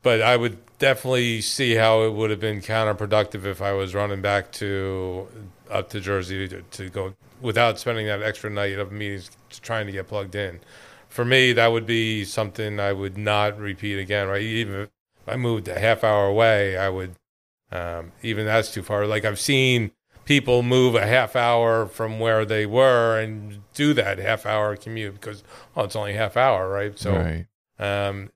[0.03, 4.22] but I would definitely see how it would have been counterproductive if I was running
[4.22, 5.28] back to
[5.70, 9.30] up to Jersey to, to go without spending that extra night of meetings
[9.62, 10.61] trying to get plugged in
[11.11, 14.40] for me, that would be something I would not repeat again, right?
[14.40, 14.88] Even if
[15.26, 17.16] I moved a half hour away, I would,
[17.72, 19.07] um, even that's too far.
[19.07, 19.90] Like I've seen
[20.24, 25.14] people move a half hour from where they were and do that half hour commute
[25.14, 25.42] because,
[25.76, 26.96] oh, it's only half hour, right?
[26.96, 27.46] So, right.
[27.78, 28.30] um,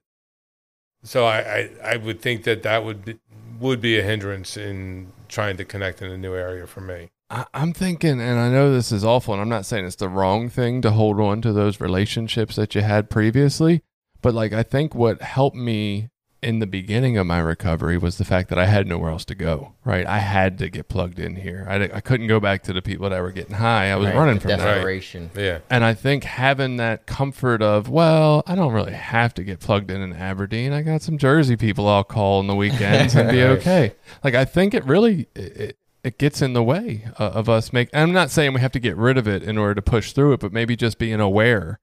[1.05, 3.19] so I, I, I would think that that would be,
[3.59, 7.09] would be a hindrance in trying to connect in a new area for me.
[7.29, 10.09] I, I'm thinking, and I know this is awful, and I'm not saying it's the
[10.09, 13.83] wrong thing to hold on to those relationships that you had previously,
[14.21, 16.09] but like I think what helped me
[16.45, 19.35] in the beginning of my recovery was the fact that I had nowhere else to
[19.35, 19.73] go.
[19.83, 21.65] Right, I had to get plugged in here.
[21.69, 23.91] I, I couldn't go back to the people that were getting high.
[23.91, 24.57] I was Right, running the from that.
[24.57, 25.31] desperation.
[25.35, 25.59] Yeah.
[25.69, 29.89] And I think having that comfort of, well, I don't really have to get plugged
[29.91, 30.71] in in Aberdeen.
[30.71, 33.93] I got some Jersey people I'll call on the weekends and be okay.
[34.23, 37.89] Like I think it really it, it gets in the way uh, of us make.
[37.93, 40.33] I'm not saying we have to get rid of it in order to push through
[40.33, 41.79] it, but maybe just being aware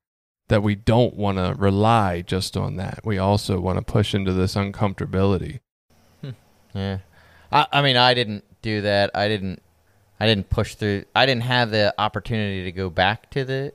[0.52, 3.00] that we don't want to rely just on that.
[3.04, 5.60] We also want to push into this uncomfortability.
[6.20, 6.30] Hmm.
[6.74, 6.98] Yeah.
[7.50, 9.10] I, I mean, I didn't do that.
[9.14, 9.62] I didn't.
[10.20, 11.06] I didn't push through.
[11.16, 13.72] I didn't have the opportunity to go back to the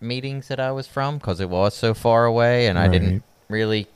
[0.00, 3.86] meetings that I was from because it was so far away, and I didn't really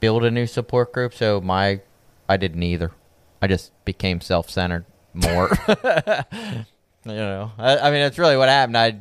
[0.00, 1.14] build a new support group.
[1.14, 1.82] So my,
[2.28, 2.90] I didn't either.
[3.40, 5.56] I just became self-centered more.
[5.68, 6.64] you
[7.04, 8.76] know, I, I mean, that's really what happened.
[8.76, 8.98] I,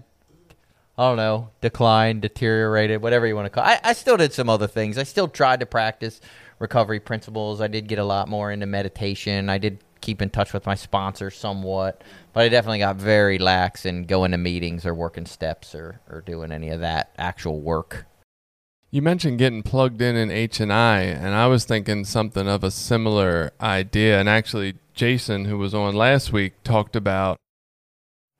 [0.97, 3.65] I don't know, declined, deteriorated, whatever you want to call.
[3.65, 3.81] It.
[3.83, 4.97] I, I still did some other things.
[4.97, 6.21] I still tried to practice
[6.59, 7.59] recovery principles.
[7.59, 9.49] I did get a lot more into meditation.
[9.49, 13.85] I did keep in touch with my sponsor somewhat, but I definitely got very lax
[13.85, 18.05] in going to meetings or working steps or, or doing any of that actual work.
[18.91, 22.63] You mentioned getting plugged in in H and I, and I was thinking something of
[22.63, 24.17] a similar idea.
[24.17, 27.37] And actually, Jason, who was on last week, talked about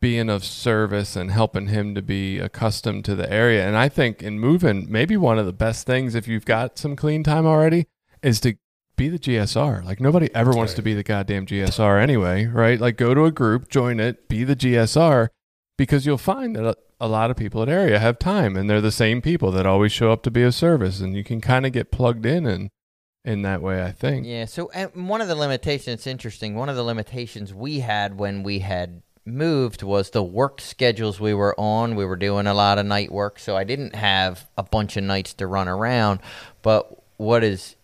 [0.02, 3.66] being of service and helping him to be accustomed to the area.
[3.68, 6.96] And I think in moving, maybe one of the best things if you've got some
[6.96, 7.88] clean time already
[8.22, 8.56] is to
[8.98, 9.84] be the GSR.
[9.84, 10.78] Like nobody ever wants Right.
[10.78, 12.80] to be the goddamn GSR anyway, right?
[12.80, 15.30] Like go to a group, join it, be the GSR,
[15.78, 18.80] because you'll find that a, a lot of people at area have time, and they're
[18.82, 21.66] the same people that always show up to be of service, and you can kind
[21.66, 22.70] of get plugged in and
[23.26, 23.84] in that way.
[23.84, 24.26] I think.
[24.26, 24.46] Yeah.
[24.46, 26.56] So and one of the limitations, it's interesting.
[26.56, 31.34] One of the limitations we had when we had moved was the work schedules we
[31.34, 31.95] were on.
[31.95, 35.03] We were doing a lot of night work, so I didn't have a bunch of
[35.03, 36.19] nights to run around.
[36.61, 37.76] But what is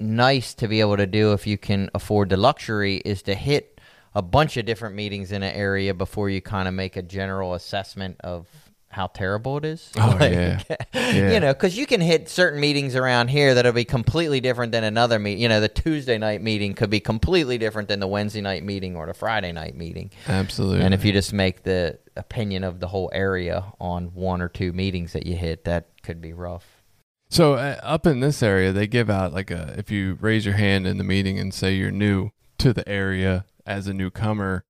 [0.00, 3.80] nice to be able to do if you can afford the luxury is to hit
[4.14, 7.54] a bunch of different meetings in an area before you kind of make a general
[7.54, 8.46] assessment of
[8.94, 9.90] how terrible it is.
[9.98, 10.62] Oh, yeah.
[10.94, 11.32] Yeah.
[11.32, 14.84] You know, because you can hit certain meetings around here that'll be completely different than
[14.84, 15.38] another meet.
[15.38, 18.96] You know, the Tuesday night meeting could be completely different than the Wednesday night meeting
[18.96, 20.10] or the Friday night meeting.
[20.26, 20.82] Absolutely.
[20.84, 24.72] And if you just make the opinion of the whole area on one or two
[24.72, 26.82] meetings that you hit, that could be rough.
[27.28, 30.54] So uh, up in this area, they give out like a if you raise your
[30.54, 34.64] hand in the meeting and say you're new to the area as a newcomer,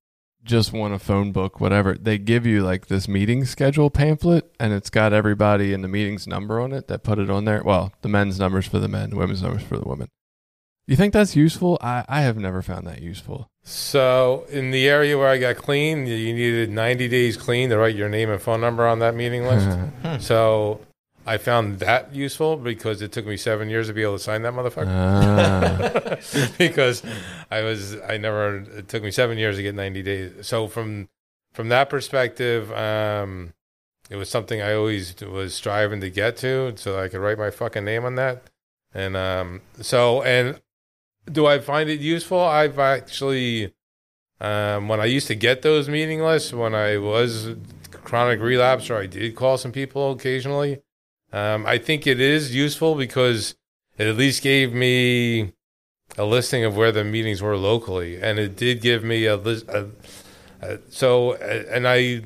[0.45, 1.95] just want a phone book, whatever.
[1.95, 6.27] They give you like this meeting schedule pamphlet, and it's got everybody in the meeting's
[6.27, 7.63] number on it that put it on there.
[7.63, 10.09] Well, the men's numbers for the men, women's numbers for the women.
[10.87, 11.79] You think that's useful?
[11.81, 13.49] I, I have never found that useful.
[13.63, 17.97] So in the area where I got clean, you needed 90 days clean to write
[17.97, 19.79] your name and phone number on that meeting list.
[20.27, 20.81] so
[21.27, 24.43] I found that useful because it took me seven years to be able to sign
[24.43, 24.89] that motherfucker.
[24.89, 26.51] Ah.
[26.59, 27.03] because
[27.51, 30.47] I was I never it took me seven years to get 90 days.
[30.47, 31.09] So from
[31.53, 33.55] from that perspective, um,
[34.11, 37.51] it was something I always was striving to get to, so I could write my
[37.51, 38.51] fucking name on that.
[38.93, 40.61] And um, so and
[41.31, 42.41] do I find it useful?
[42.41, 43.73] I've actually
[44.41, 47.55] um, when I used to get those meeting lists when I was
[47.91, 50.83] chronic relapse or I did call some people occasionally.
[51.35, 53.57] Um, I think it is useful because
[53.99, 55.53] it at least gave me
[56.17, 59.69] a listing of where the meetings were locally, and it did give me a list.
[60.91, 62.23] So, and I,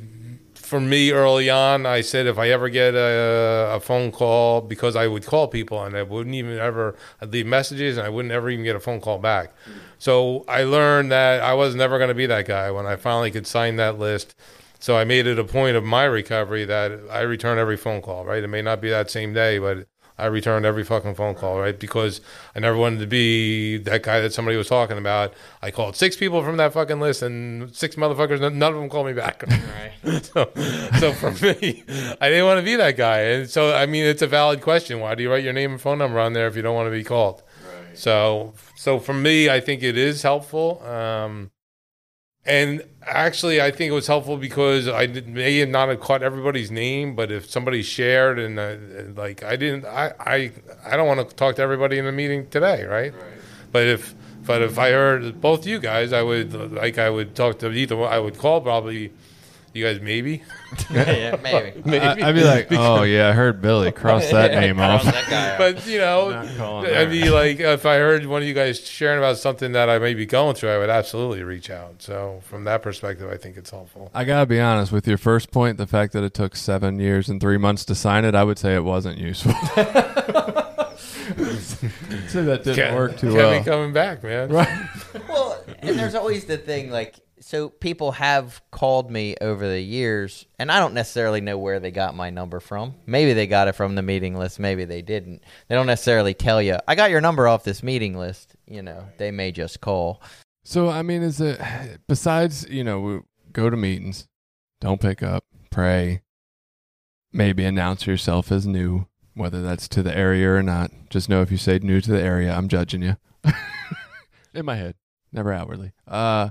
[0.54, 4.94] for me early on, I said if I ever get a, a phone call, because
[4.94, 8.32] I would call people and I wouldn't even ever, I'd leave messages and I wouldn't
[8.32, 9.54] ever even get a phone call back.
[9.98, 13.30] So I learned that I was never going to be that guy when I finally
[13.30, 14.34] could sign that list.
[14.78, 18.24] So I made it a point of my recovery that I return every phone call,
[18.24, 18.42] right?
[18.42, 21.78] It may not be that same day, but I returned every fucking phone call, right?
[21.78, 22.20] Because
[22.54, 25.32] I never wanted to be that guy that somebody was talking about.
[25.62, 29.06] I called six people from that fucking list, and six motherfuckers, none of them called
[29.06, 29.44] me back.
[30.22, 30.50] so,
[30.98, 31.84] so for me,
[32.20, 33.20] I didn't want to be that guy.
[33.20, 34.98] And so, I mean, it's a valid question.
[34.98, 36.86] Why do you write your name and phone number on there if you don't want
[36.86, 37.42] to be called?
[37.94, 40.82] So, so for me, I think it is helpful.
[40.84, 41.50] Um,
[42.49, 46.22] and actually, I think it was helpful because I did, may have not have caught
[46.22, 48.76] everybody's name, but if somebody shared and uh,
[49.20, 50.53] like I didn't, I, I,
[50.84, 53.12] I don't want to talk to everybody in the meeting today, right?
[53.70, 54.14] But if,
[54.46, 57.96] but if I heard both you guys, I would like I would talk to either.
[57.96, 58.11] one.
[58.11, 59.12] I would call probably
[59.78, 60.42] you guys, maybe.
[60.90, 61.80] yeah, maybe.
[61.84, 62.04] maybe.
[62.04, 65.04] I, I'd be like, oh yeah, I heard Billy cross that name off.
[65.04, 66.30] That but you know,
[66.84, 69.98] I'd be like, if I heard one of you guys sharing about something that I
[69.98, 72.02] may be going through, I would absolutely reach out.
[72.02, 74.10] So from that perspective, I think it's helpful.
[74.14, 75.78] I gotta be honest with your first point.
[75.78, 78.58] The fact that it took seven years and three months to sign it, I would
[78.58, 79.52] say it wasn't useful.
[82.28, 83.58] say that didn't Can't- work too can't well.
[83.58, 84.48] be coming back, man.
[84.48, 84.68] Right.
[85.28, 87.16] well, and there's always the thing like
[87.49, 91.90] so people have called me over the years and I don't necessarily know where they
[91.90, 92.96] got my number from.
[93.07, 95.42] Maybe they got it from the meeting list, maybe they didn't.
[95.66, 99.09] They don't necessarily tell you, "I got your number off this meeting list." You know,
[99.16, 100.20] they may just call.
[100.62, 101.59] So I mean, is it
[102.07, 103.20] besides you know we
[103.51, 104.28] go to meetings,
[104.82, 106.20] don't pick up, pray,
[107.32, 110.90] maybe announce yourself as new, whether that's to the area or not.
[111.09, 113.16] Just know if you say new to the area, I'm judging you.
[114.53, 114.96] In my head,
[115.32, 115.92] never outwardly.
[116.07, 116.51] Uh,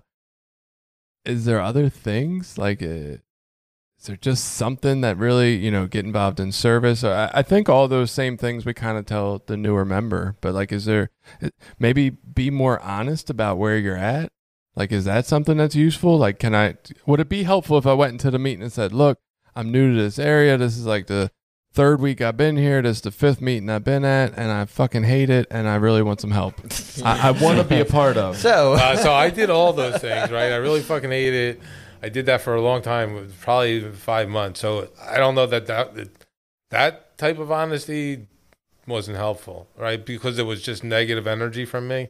[1.27, 2.81] is there other things like?
[2.81, 3.19] Uh,
[3.99, 7.03] is there just something that really you know get involved in service?
[7.03, 10.53] I, I think all those same things we kind of tell the newer member, but
[10.53, 11.09] like, is there
[11.79, 14.31] maybe be more honest about where you're at?
[14.75, 16.19] Like, is that something that's useful?
[16.19, 16.75] Like, can I,
[17.07, 19.17] would it be helpful if I went into the meeting and said, look,
[19.55, 20.55] I'm new to this area.
[20.55, 21.31] This is like the
[21.73, 22.81] third week I've been here.
[22.81, 25.75] This is the fifth meeting I've been at, and I fucking hate it, and I
[25.75, 26.55] really want some help.
[27.03, 28.37] I, I want to be a part of.
[28.47, 30.51] So, Uh, so I did all those things, right?
[30.51, 31.61] I really fucking hate it.
[32.01, 34.59] I did that for a long time, probably five months.
[34.59, 36.09] So I don't know that that that,
[36.69, 38.27] that type of honesty
[38.85, 40.05] wasn't helpful, right?
[40.05, 42.09] Because it was just negative energy from me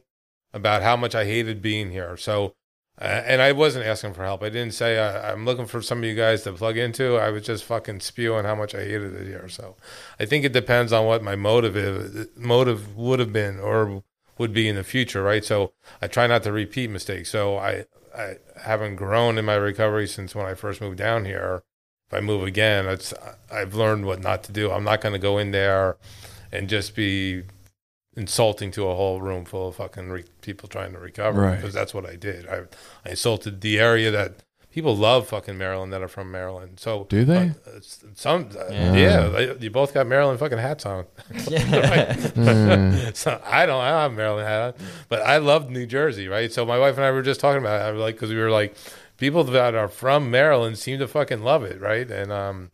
[0.52, 2.16] about how much I hated being here.
[2.16, 2.54] So,
[3.00, 4.42] uh, and I wasn't asking for help.
[4.42, 7.16] I didn't say I, I'm looking for some of you guys to plug into.
[7.16, 9.48] I was just fucking spewing how much I hated it here.
[9.48, 9.76] So,
[10.18, 14.02] I think it depends on what my motive is, motive would have been or
[14.38, 15.44] would be in the future, right?
[15.44, 17.30] So I try not to repeat mistakes.
[17.30, 17.84] So I,
[18.16, 21.64] I haven't grown in my recovery since when I first moved down here.
[22.06, 23.12] If I move again, it's
[23.52, 24.70] I've learned what not to do.
[24.70, 25.98] I'm not going to go in there
[26.50, 27.42] and just be
[28.18, 31.56] insulting to a whole room full of fucking re- people trying to recover Right.
[31.56, 32.46] because that's what I did.
[32.48, 32.62] I,
[33.06, 36.78] I insulted the area that people love fucking Maryland that are from Maryland.
[36.80, 37.52] So Do they?
[37.66, 37.80] uh,
[38.14, 38.92] some, uh, Yeah.
[38.94, 41.04] yeah, they, you both got Maryland fucking hats on.
[41.32, 43.14] Mm.
[43.16, 44.74] so I don't, I don't have Maryland hat on,
[45.08, 46.52] but I loved New Jersey, right?
[46.52, 47.84] So my wife and I were just talking about it.
[47.84, 48.76] I was like, because we were like,
[49.16, 52.08] people that are from Maryland seem to fucking love it, right?
[52.10, 52.70] And um,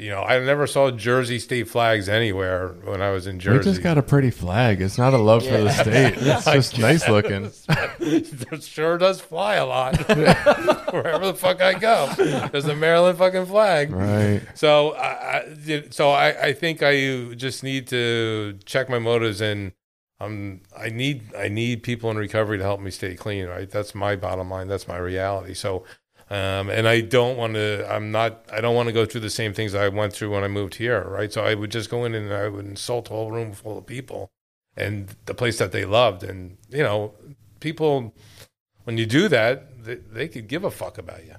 [0.00, 3.58] you know, I never saw Jersey state flags anywhere when I was in Jersey.
[3.58, 4.80] We just got a pretty flag.
[4.80, 6.16] It's not a love for the state.
[6.30, 7.50] It's just nice looking.
[8.00, 9.96] it sure does fly a lot
[10.92, 12.10] wherever the fuck I go.
[12.50, 13.92] There's a Maryland fucking flag.
[13.92, 14.42] Right.
[14.54, 15.38] So, I,
[15.68, 19.72] I, so I, I think I just need to check my motives, and
[20.18, 23.46] I'm I need I need people in recovery to help me stay clean.
[23.46, 24.68] Right, that's my bottom line.
[24.68, 25.54] That's my reality.
[25.54, 25.84] So.
[26.30, 27.92] Um, and I don't want to.
[27.92, 28.44] I'm not.
[28.52, 30.76] I don't want to go through the same things I went through when I moved
[30.76, 31.32] here, right?
[31.32, 33.86] So I would just go in and I would insult a whole room full of
[33.86, 34.30] people,
[34.76, 37.14] and the place that they loved, and you know,
[37.58, 38.14] people
[38.84, 41.34] when you do that, they, they could give a fuck about you.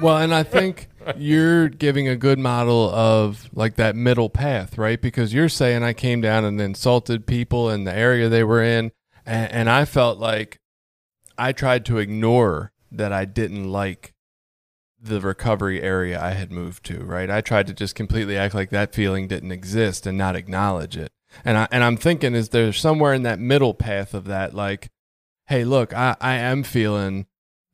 [0.00, 5.00] Well, and I think you're giving a good model of like that middle path, right?
[5.00, 8.92] Because you're saying I came down and insulted people in the area they were in,
[9.26, 10.58] and, and I felt like
[11.36, 14.14] I tried to ignore that I didn't like
[15.00, 17.30] the recovery area I had moved to, right?
[17.30, 21.12] I tried to just completely act like that feeling didn't exist and not acknowledge it.
[21.44, 24.90] And I and I'm thinking is there somewhere in that middle path of that like
[25.46, 27.26] hey, look, I I am feeling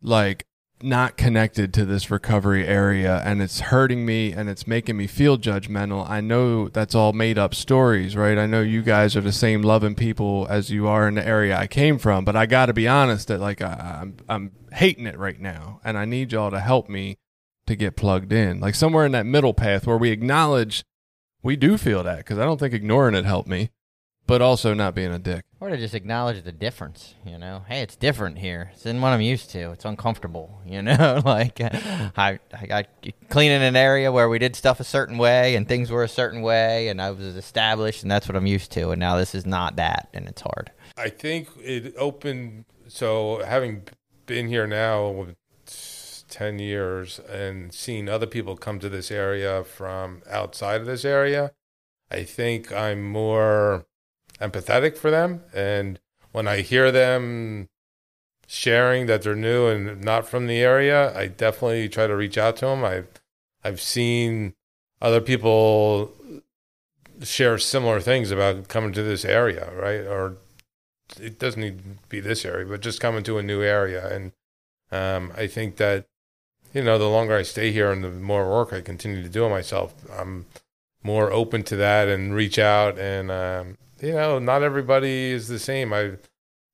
[0.03, 0.47] like
[0.85, 5.39] not connected to this recovery area and it's hurting me and it's making me feel
[5.39, 6.09] judgmental.
[6.09, 8.39] I know that's all made up stories, right?
[8.39, 11.57] I know you guys are the same loving people as you are in the area
[11.57, 15.07] I came from, but I got to be honest that like I, I'm I'm hating
[15.07, 17.17] it right now and I need y'all to help me
[17.67, 18.61] to get plugged in.
[18.61, 20.85] Like somewhere in that middle path where we acknowledge
[21.43, 23.71] we do feel that because I don't think ignoring it helped me,
[24.27, 25.45] but also not being a dick.
[25.61, 27.65] Or to just acknowledge the difference, you know.
[27.69, 28.71] Hey, it's different here.
[28.75, 29.71] It's in what I'm used to.
[29.73, 31.23] It's uncomfortable, you know.
[31.25, 32.87] like uh, I, I got
[33.29, 36.43] cleaning an area where we did stuff a certain way and things were a certain
[36.43, 38.91] way, and I was established, and that's what I'm used to.
[38.91, 40.71] And now this is not that, and it's hard.
[40.97, 42.65] I think it opened.
[42.89, 43.85] So having
[44.27, 45.37] been here now with
[46.29, 51.53] ten years and seeing other people come to this area from outside of this area,
[52.11, 53.87] I think I'm more
[54.41, 55.43] empathetic for them.
[55.55, 55.99] And
[56.33, 57.69] when I hear them
[58.47, 62.57] sharing that they're new and not from the area, I definitely try to reach out
[62.57, 62.85] to them.
[62.85, 63.09] I've
[63.63, 64.55] I've seen
[65.01, 66.13] other people
[67.23, 70.01] share similar things about coming to this area, right?
[70.01, 70.37] Or
[71.19, 74.07] it doesn't need to be this area, but just coming to a new area.
[74.15, 74.33] And
[74.91, 76.07] um, I think that
[76.75, 79.45] you know, the longer I stay here and the more work I continue to do
[79.45, 80.47] on myself, I'm
[81.05, 82.99] more open to that and reach out.
[82.99, 85.93] And um, you know, not everybody is the same.
[85.93, 86.13] I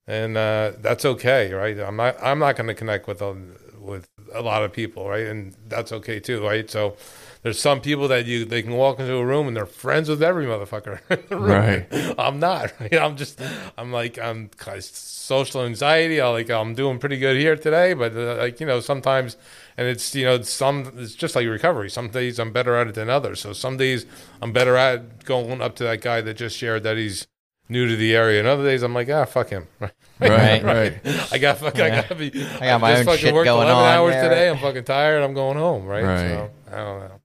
[0.07, 1.79] and uh, that's okay, right?
[1.79, 3.37] I'm not I'm not going to connect with a,
[3.79, 5.27] with a lot of people, right?
[5.27, 6.69] And that's okay too, right?
[6.69, 6.97] So
[7.43, 10.23] there's some people that you they can walk into a room and they're friends with
[10.23, 11.49] every motherfucker in the room.
[11.49, 11.87] Right.
[12.19, 12.73] I'm not.
[12.81, 12.95] Right?
[12.95, 13.41] I'm just
[13.79, 14.51] I'm like I'm
[14.81, 16.21] social anxiety.
[16.21, 19.37] I like I'm doing pretty good here today, but uh, like you know sometimes
[19.81, 21.89] and it's you know some it's just like recovery.
[21.89, 23.41] Some days I'm better at it than others.
[23.41, 24.05] So some days
[24.43, 27.27] I'm better at going up to that guy that just shared that he's
[27.67, 29.67] new to the area, and other days I'm like ah fuck him.
[30.21, 31.01] Right, right.
[31.33, 32.27] I got fucking, I gotta be.
[32.27, 34.49] I got my just own fucking shit going 11 on, hours yeah, today.
[34.51, 34.55] right.
[34.55, 35.23] I'm fucking tired.
[35.23, 35.87] I'm going home.
[35.87, 36.05] Right.
[36.05, 36.29] Right.
[36.29, 37.21] So I don't know.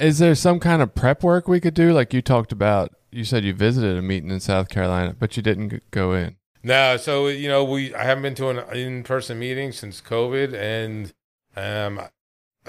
[0.00, 1.92] Is there some kind of prep work we could do?
[1.92, 5.44] Like you talked about, you said you visited a meeting in South Carolina, but you
[5.44, 6.34] didn't go in.
[6.64, 11.12] No, so you know, we I haven't been to an in-person meeting since COVID, and
[11.56, 12.00] um,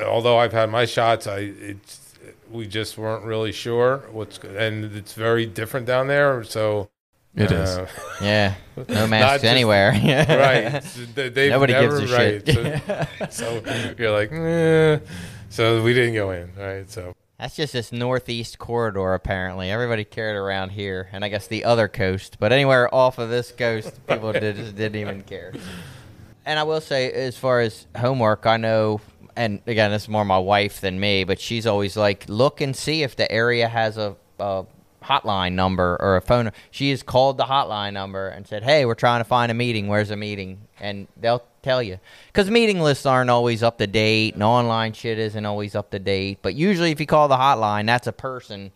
[0.06, 2.02] although I've had my shots, I it's
[2.50, 6.44] we just weren't really sure what's and it's very different down there.
[6.44, 6.90] So
[7.36, 7.78] It is.
[7.78, 7.88] uh,
[8.22, 8.56] Yeah,
[8.88, 9.92] no masks just- anywhere.
[9.94, 10.82] right.
[11.16, 12.46] They- They've Nobody never, gives a right.
[12.48, 13.34] shit.
[13.34, 15.00] So, so you're like, eh.
[15.50, 16.90] so we didn't go in, right?
[16.90, 19.70] So That's just this northeast corridor, apparently.
[19.72, 22.38] Everybody cared around here, and I guess the other coast.
[22.40, 25.52] But anywhere off of this coast, people did, just didn't even care.
[26.46, 29.02] And I will say, as far as homework, I know,
[29.36, 32.76] and again, this is more my wife than me, but she's always like, look and
[32.76, 34.66] see if the area has a, a
[35.04, 36.52] hotline number or a phone.
[36.70, 39.88] She has called the hotline number and said, hey, we're trying to find a meeting.
[39.88, 40.60] Where's a meeting?
[40.80, 42.00] And they'll tell you.
[42.28, 46.00] Because meeting lists aren't always up to date, and online shit isn't always up to
[46.00, 46.40] date.
[46.44, 48.72] But usually, if you call the hotline, that's a person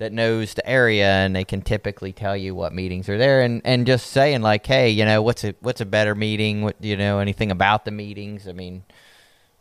[0.00, 3.42] that knows the area, and they can typically tell you what meetings are there.
[3.42, 6.62] And, and just saying like, hey, you know, what's a what's a better meeting?
[6.62, 8.48] What you know, anything about the meetings?
[8.48, 8.82] I mean,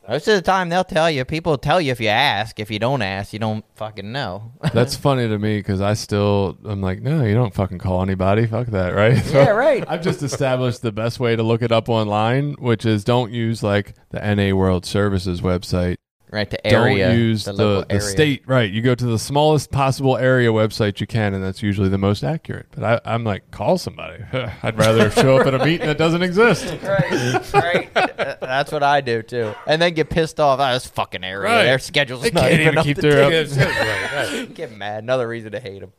[0.10, 1.24] most of the time they'll tell you.
[1.24, 2.60] People tell you if you ask.
[2.60, 4.54] If you don't ask, you don't fucking know.
[4.74, 8.48] That's funny to me because I still, I'm like, no, you don't fucking call anybody.
[8.48, 9.24] Fuck that, right?
[9.24, 9.84] So yeah, right.
[9.88, 13.62] I've just established the best way to look it up online, which is don't use
[13.62, 15.98] like the NA World Services website.
[16.32, 17.08] Right, the area.
[17.10, 18.02] don't use the, the, local the, area.
[18.02, 18.44] state.
[18.46, 18.72] Right.
[18.72, 22.24] You go to the smallest possible area website you can, and that's usually the most
[22.24, 22.68] accurate.
[22.70, 24.24] But I, I'm like, call somebody.
[24.64, 26.66] I'd rather show up at a meeting that doesn't exist.
[26.84, 27.90] right, right.
[28.40, 30.60] That's what I do too, and then get pissed off.
[30.60, 31.64] Oh, this fucking area, Right.
[31.64, 33.52] their schedule's They not can't even even keep to their date.
[33.58, 34.54] up- right, right.
[34.54, 35.04] Get mad.
[35.04, 35.94] Another reason to hate them.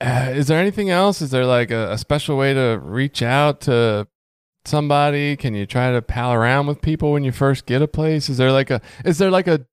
[0.00, 1.22] Uh, is there anything else?
[1.22, 4.06] Is there like a, a special way to reach out to
[4.66, 5.36] somebody?
[5.36, 8.28] Can you try to pal around with people when you first get a place?
[8.28, 9.66] Is there like a is there like a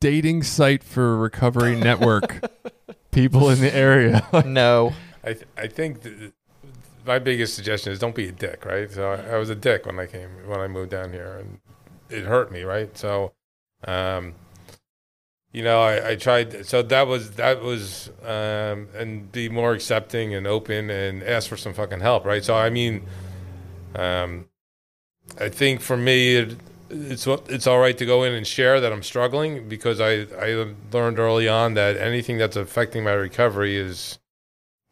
[0.00, 2.44] dating site for recovery network
[3.10, 4.26] people in the area?
[4.46, 4.92] No,
[5.24, 6.32] I th- I think th-
[7.06, 8.90] my biggest suggestion is don't be a dick, right?
[8.90, 11.60] So I, I was a dick when I came when I moved down here, and
[12.10, 12.96] it hurt me, right?
[12.96, 13.32] So,
[13.86, 14.34] um,
[15.52, 16.66] you know, I, I tried.
[16.66, 21.56] So that was that was, um, and be more accepting and open and ask for
[21.56, 22.44] some fucking help, right?
[22.44, 23.06] So I mean,
[23.94, 24.46] um,
[25.38, 26.56] I think for me, it,
[26.90, 30.72] it's it's all right to go in and share that I'm struggling because I I
[30.92, 34.18] learned early on that anything that's affecting my recovery is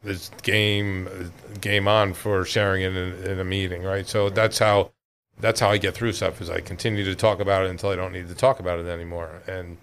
[0.03, 1.31] is game
[1.61, 4.07] game on for sharing it in, in a meeting, right?
[4.07, 4.91] So that's how
[5.39, 7.95] that's how I get through stuff is I continue to talk about it until I
[7.95, 9.41] don't need to talk about it anymore.
[9.47, 9.77] And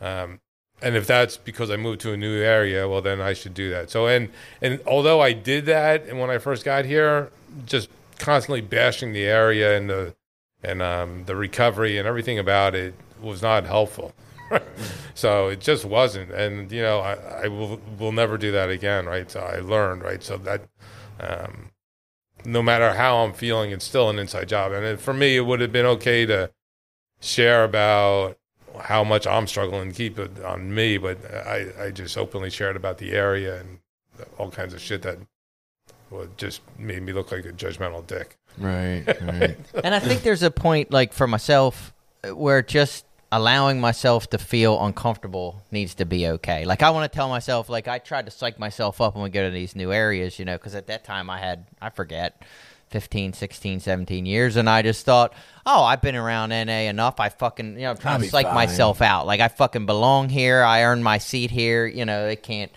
[0.00, 0.40] um,
[0.82, 3.70] and if that's because I moved to a new area, well then I should do
[3.70, 3.90] that.
[3.90, 4.28] So and
[4.60, 7.30] and although I did that and when I first got here,
[7.64, 7.88] just
[8.18, 10.14] constantly bashing the area and the
[10.62, 14.14] and um, the recovery and everything about it was not helpful.
[15.14, 19.06] so it just wasn't, and you know I, I will will never do that again,
[19.06, 19.30] right?
[19.30, 20.22] So I learned, right?
[20.22, 20.62] So that
[21.20, 21.70] um,
[22.44, 25.42] no matter how I'm feeling, it's still an inside job, and it, for me, it
[25.42, 26.50] would have been okay to
[27.20, 28.38] share about
[28.80, 32.76] how much I'm struggling to keep it on me, but I I just openly shared
[32.76, 33.78] about the area and
[34.38, 35.18] all kinds of shit that
[36.14, 38.36] well, just made me look like a judgmental dick.
[38.56, 39.56] Right, right.
[39.82, 41.92] and I think there's a point, like for myself,
[42.22, 46.64] uh, where just allowing myself to feel uncomfortable needs to be okay.
[46.64, 49.30] Like I want to tell myself, like I tried to psych myself up when we
[49.30, 52.44] go to these new areas, you know, because at that time I had, I forget,
[52.90, 55.34] 15, 16, 17 years, and I just thought,
[55.66, 57.18] oh, I've been around NA enough.
[57.18, 58.54] I fucking, you know, I'm trying I'll to be psych fine.
[58.54, 59.26] myself out.
[59.26, 60.62] Like I fucking belong here.
[60.62, 61.86] I earned my seat here.
[61.86, 62.70] You know, they can't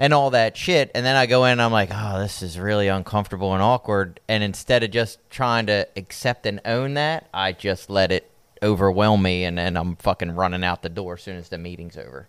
[0.00, 0.90] and all that shit.
[0.94, 4.18] And then I go in and I'm like, oh, this is really uncomfortable and awkward.
[4.28, 8.28] And instead of just trying to accept and own that, I just let it
[8.62, 11.98] overwhelm me and then I'm fucking running out the door as soon as the meeting's
[11.98, 12.28] over.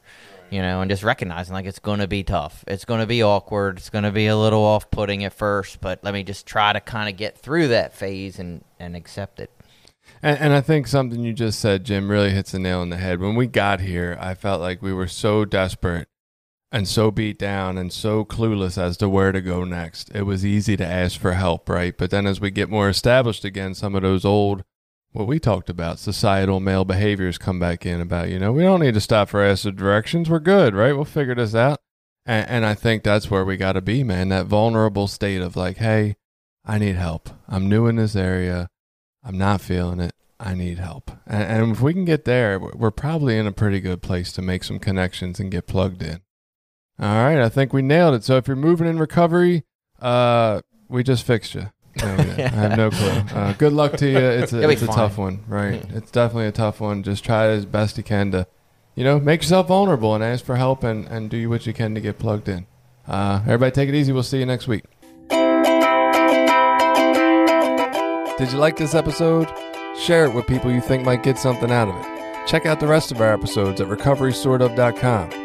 [0.50, 2.66] You know, and just recognizing like it's going to be tough.
[2.68, 3.78] It's going to be awkward.
[3.78, 6.74] It's going to be a little off putting at first, but let me just try
[6.74, 9.50] to kind of get through that phase and, and accept it.
[10.22, 12.98] And, and I think something you just said, Jim, really hits the nail on the
[12.98, 13.22] head.
[13.22, 16.10] When we got here, I felt like we were so desperate
[16.72, 20.10] and so beat down and so clueless as to where to go next.
[20.16, 21.98] It was easy to ask for help, right?
[21.98, 24.64] But then as we get more established again, some of those old,
[25.12, 28.80] what we talked about, societal male behaviors come back in about, you know, we don't
[28.80, 30.30] need to stop for acid directions.
[30.30, 30.94] We're good, right?
[30.94, 31.80] We'll figure this out.
[32.26, 34.30] And, and I think that's where we got to be, man.
[34.30, 36.16] That vulnerable state of like, hey,
[36.64, 37.30] I need help.
[37.50, 38.70] I'm new in this area.
[39.24, 40.14] I'm not feeling it.
[40.40, 41.12] I need help.
[41.28, 44.42] And, and if we can get there, we're probably in a pretty good place to
[44.42, 46.22] make some connections and get plugged in.
[47.02, 48.24] All right, I think we nailed it.
[48.24, 49.64] So if you're moving in recovery,
[50.00, 51.72] uh, we just fixed you.
[52.02, 53.10] No, I have no clue.
[53.38, 54.18] Uh, good luck to you.
[54.18, 54.96] It's a, it's a fine.
[54.96, 55.84] tough one, right?
[55.90, 57.04] It's definitely a tough one.
[57.04, 58.48] Just try as best you can to,
[58.96, 61.94] you know, make yourself vulnerable and ask for help and, and do what you can
[61.96, 62.66] to get plugged in.
[63.08, 64.14] Uh, everybody take it easy.
[64.14, 64.84] We'll see you next week.
[68.38, 69.50] Did you like this episode?
[70.00, 72.48] Share it with people you think might get something out of it.
[72.48, 75.41] Check out the rest of our episodes at recoverysortof.com.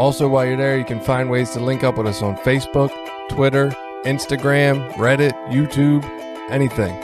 [0.00, 2.90] Also, while you're there, you can find ways to link up with us on Facebook,
[3.28, 3.68] Twitter,
[4.06, 6.02] Instagram, Reddit, YouTube,
[6.48, 6.98] anything.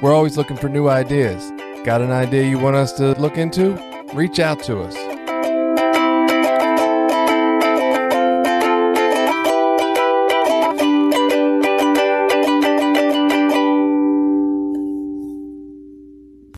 [0.00, 1.50] We're always looking for new ideas.
[1.84, 3.76] Got an idea you want us to look into?
[4.14, 4.94] Reach out to us.